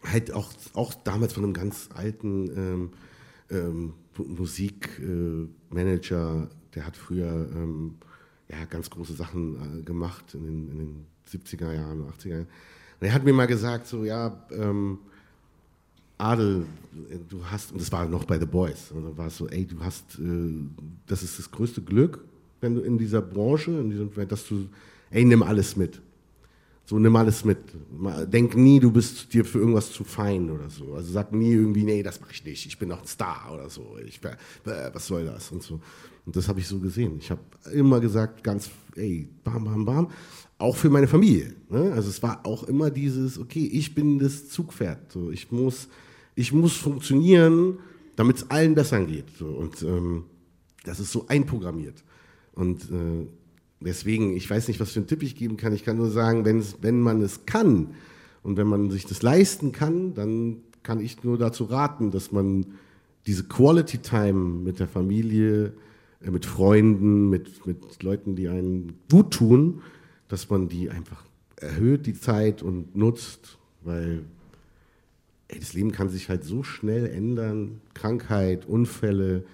[0.03, 2.91] halt auch auch damals von einem ganz alten ähm,
[3.51, 7.99] ähm, Musikmanager, äh, der hat früher ähm,
[8.49, 12.49] ja ganz große Sachen äh, gemacht in den, in den 70er Jahren, 80er Jahren.
[13.01, 14.99] Und er hat mir mal gesagt, so ja, ähm,
[16.23, 16.66] Adel,
[17.29, 19.66] du hast, und das war noch bei The Boys, und dann war es so, ey,
[19.66, 20.53] du hast, äh,
[21.07, 22.25] das ist das größte Glück,
[22.61, 24.68] wenn du in dieser Branche, in diesem, dass du,
[25.11, 26.01] ey, nimm alles mit.
[26.85, 27.59] So, nimm alles mit.
[28.33, 30.95] Denk nie, du bist dir für irgendwas zu fein oder so.
[30.95, 33.70] Also sag nie irgendwie, nee, das mache ich nicht, ich bin doch ein Star oder
[33.70, 33.97] so.
[34.05, 34.20] Ich,
[34.64, 35.81] was soll das und so.
[36.27, 37.18] Und das habe ich so gesehen.
[37.18, 37.41] Ich habe
[37.73, 40.11] immer gesagt, ganz, ey, bam, bam, bam.
[40.59, 41.55] Auch für meine Familie.
[41.68, 41.93] Ne?
[41.93, 45.11] Also es war auch immer dieses, okay, ich bin das Zugpferd.
[45.11, 45.89] So, ich muss
[46.35, 47.78] ich muss funktionieren,
[48.16, 49.41] damit es allen besser geht.
[49.41, 50.24] Und ähm,
[50.85, 52.03] das ist so einprogrammiert.
[52.53, 53.26] Und äh,
[53.80, 55.72] deswegen, ich weiß nicht, was für einen Tipp ich geben kann.
[55.72, 57.95] Ich kann nur sagen, wenn man es kann
[58.43, 62.66] und wenn man sich das leisten kann, dann kann ich nur dazu raten, dass man
[63.26, 65.74] diese Quality Time mit der Familie,
[66.20, 69.83] äh, mit Freunden, mit, mit Leuten, die einen gut tun,
[70.28, 71.24] dass man die einfach
[71.57, 74.24] erhöht, die Zeit und nutzt, weil
[75.53, 77.81] ey, das Leben kann sich halt so schnell ändern.
[77.95, 79.45] Krankheit, Unfälle,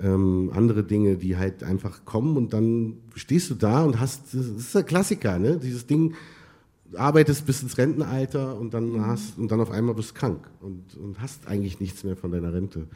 [0.00, 4.46] ähm, andere Dinge, die halt einfach kommen und dann stehst du da und hast, das
[4.46, 5.58] ist der Klassiker, ne?
[5.58, 6.14] Dieses Ding,
[6.94, 9.06] arbeitest bis ins Rentenalter und dann mhm.
[9.06, 12.32] hast und dann auf einmal bist du krank und, und hast eigentlich nichts mehr von
[12.32, 12.86] deiner Rente.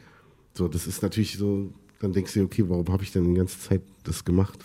[0.53, 3.33] So, das ist natürlich so, dann denkst du dir, okay, warum habe ich denn die
[3.33, 4.59] ganze Zeit das gemacht?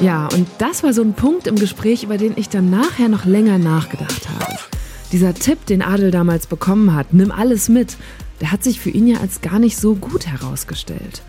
[0.00, 3.24] Ja, und das war so ein Punkt im Gespräch, über den ich dann nachher noch
[3.24, 4.71] länger nachgedacht habe.
[5.12, 7.96] Dieser Tipp, den Adel damals bekommen hat, nimm alles mit,
[8.40, 11.22] der hat sich für ihn ja als gar nicht so gut herausgestellt.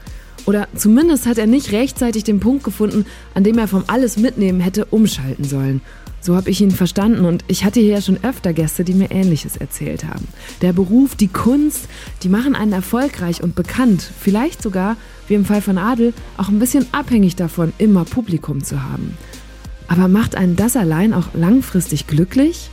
[0.46, 4.62] Oder zumindest hat er nicht rechtzeitig den Punkt gefunden, an dem er vom Alles mitnehmen
[4.62, 5.82] hätte umschalten sollen.
[6.22, 9.12] So habe ich ihn verstanden und ich hatte hier ja schon öfter Gäste, die mir
[9.12, 10.28] Ähnliches erzählt haben.
[10.62, 11.90] Der Beruf, die Kunst,
[12.24, 14.96] die machen einen erfolgreich und bekannt, vielleicht sogar,
[15.28, 19.18] wie im Fall von Adel, auch ein bisschen abhängig davon, immer Publikum zu haben.
[19.90, 22.70] Aber macht einen das allein auch langfristig glücklich?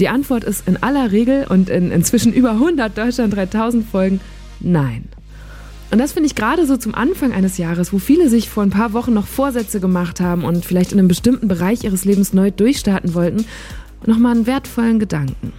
[0.00, 4.20] Die Antwort ist in aller Regel und in inzwischen über 100 Deutschland 3000 Folgen
[4.58, 5.04] nein.
[5.90, 8.70] Und das finde ich gerade so zum Anfang eines Jahres, wo viele sich vor ein
[8.70, 12.50] paar Wochen noch Vorsätze gemacht haben und vielleicht in einem bestimmten Bereich ihres Lebens neu
[12.50, 13.44] durchstarten wollten,
[14.06, 15.52] nochmal einen wertvollen Gedanken.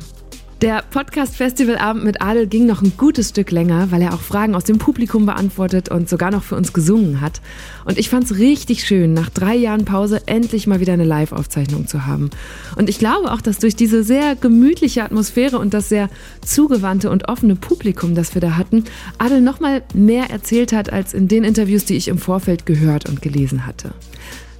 [0.61, 4.63] Der Podcast-Festivalabend mit Adel ging noch ein gutes Stück länger, weil er auch Fragen aus
[4.63, 7.41] dem Publikum beantwortet und sogar noch für uns gesungen hat.
[7.83, 11.87] Und ich fand es richtig schön, nach drei Jahren Pause endlich mal wieder eine Live-Aufzeichnung
[11.87, 12.29] zu haben.
[12.75, 16.11] Und ich glaube auch, dass durch diese sehr gemütliche Atmosphäre und das sehr
[16.45, 18.83] zugewandte und offene Publikum, das wir da hatten,
[19.17, 23.09] Adel noch mal mehr erzählt hat als in den Interviews, die ich im Vorfeld gehört
[23.09, 23.95] und gelesen hatte.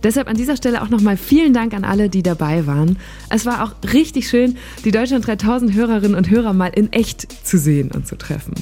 [0.04, 2.98] Deshalb an dieser Stelle auch nochmal vielen Dank an alle, die dabei waren.
[3.30, 7.58] Es war auch richtig schön, die Deutschland 3000 Hörerinnen und Hörer mal in echt zu
[7.58, 8.54] sehen und zu treffen.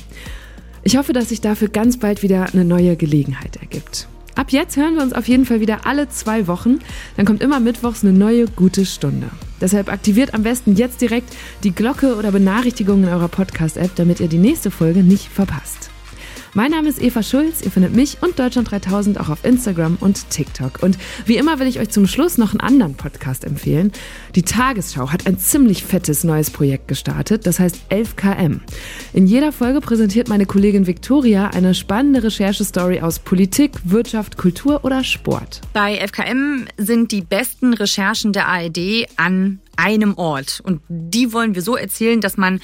[0.84, 4.07] Ich hoffe, dass sich dafür ganz bald wieder eine neue Gelegenheit ergibt.
[4.36, 6.80] Ab jetzt hören wir uns auf jeden Fall wieder alle zwei Wochen.
[7.18, 9.30] Dann kommt immer mittwochs eine neue gute Stunde.
[9.60, 14.30] Deshalb aktiviert am besten jetzt direkt die Glocke oder Benachrichtigungen in eurer Podcast-App, damit ihr
[14.30, 15.90] die nächste Folge nicht verpasst.
[16.55, 17.61] Mein Name ist Eva Schulz.
[17.61, 20.81] Ihr findet mich und Deutschland 3000 auch auf Instagram und TikTok.
[20.81, 23.91] Und wie immer will ich euch zum Schluss noch einen anderen Podcast empfehlen.
[24.34, 28.61] Die Tagesschau hat ein ziemlich fettes neues Projekt gestartet, das heißt 11KM.
[29.13, 35.03] In jeder Folge präsentiert meine Kollegin Viktoria eine spannende Recherchestory aus Politik, Wirtschaft, Kultur oder
[35.03, 35.61] Sport.
[35.73, 40.61] Bei 11KM sind die besten Recherchen der ARD an einem Ort.
[40.63, 42.59] Und die wollen wir so erzählen, dass man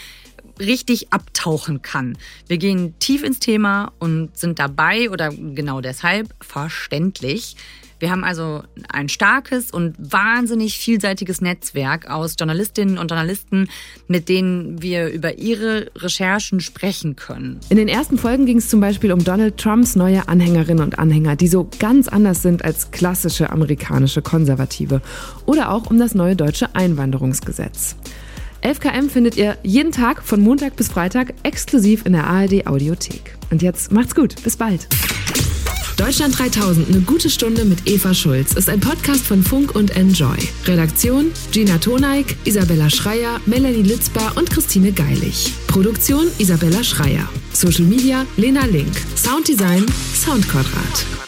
[0.60, 2.18] richtig abtauchen kann.
[2.48, 7.56] Wir gehen tief ins Thema und sind dabei oder genau deshalb verständlich.
[8.00, 13.70] Wir haben also ein starkes und wahnsinnig vielseitiges Netzwerk aus Journalistinnen und Journalisten,
[14.08, 17.62] mit denen wir über ihre Recherchen sprechen können.
[17.70, 21.36] In den ersten Folgen ging es zum Beispiel um Donald Trumps neue Anhängerinnen und Anhänger,
[21.38, 25.02] die so ganz anders sind als klassische amerikanische Konservative.
[25.46, 27.96] Oder auch um das neue deutsche Einwanderungsgesetz.
[28.66, 33.38] 11KM findet ihr jeden Tag von Montag bis Freitag exklusiv in der ARD Audiothek.
[33.52, 34.88] Und jetzt macht's gut, bis bald.
[35.98, 40.38] Deutschland 3000, eine gute Stunde mit Eva Schulz, ist ein Podcast von Funk und Enjoy.
[40.66, 45.54] Redaktion Gina Toneik, Isabella Schreier, Melanie Litzbar und Christine Geilig.
[45.68, 47.30] Produktion Isabella Schreier.
[47.54, 48.94] Social Media Lena Link.
[49.16, 49.86] Sounddesign
[50.16, 51.25] Soundquadrat.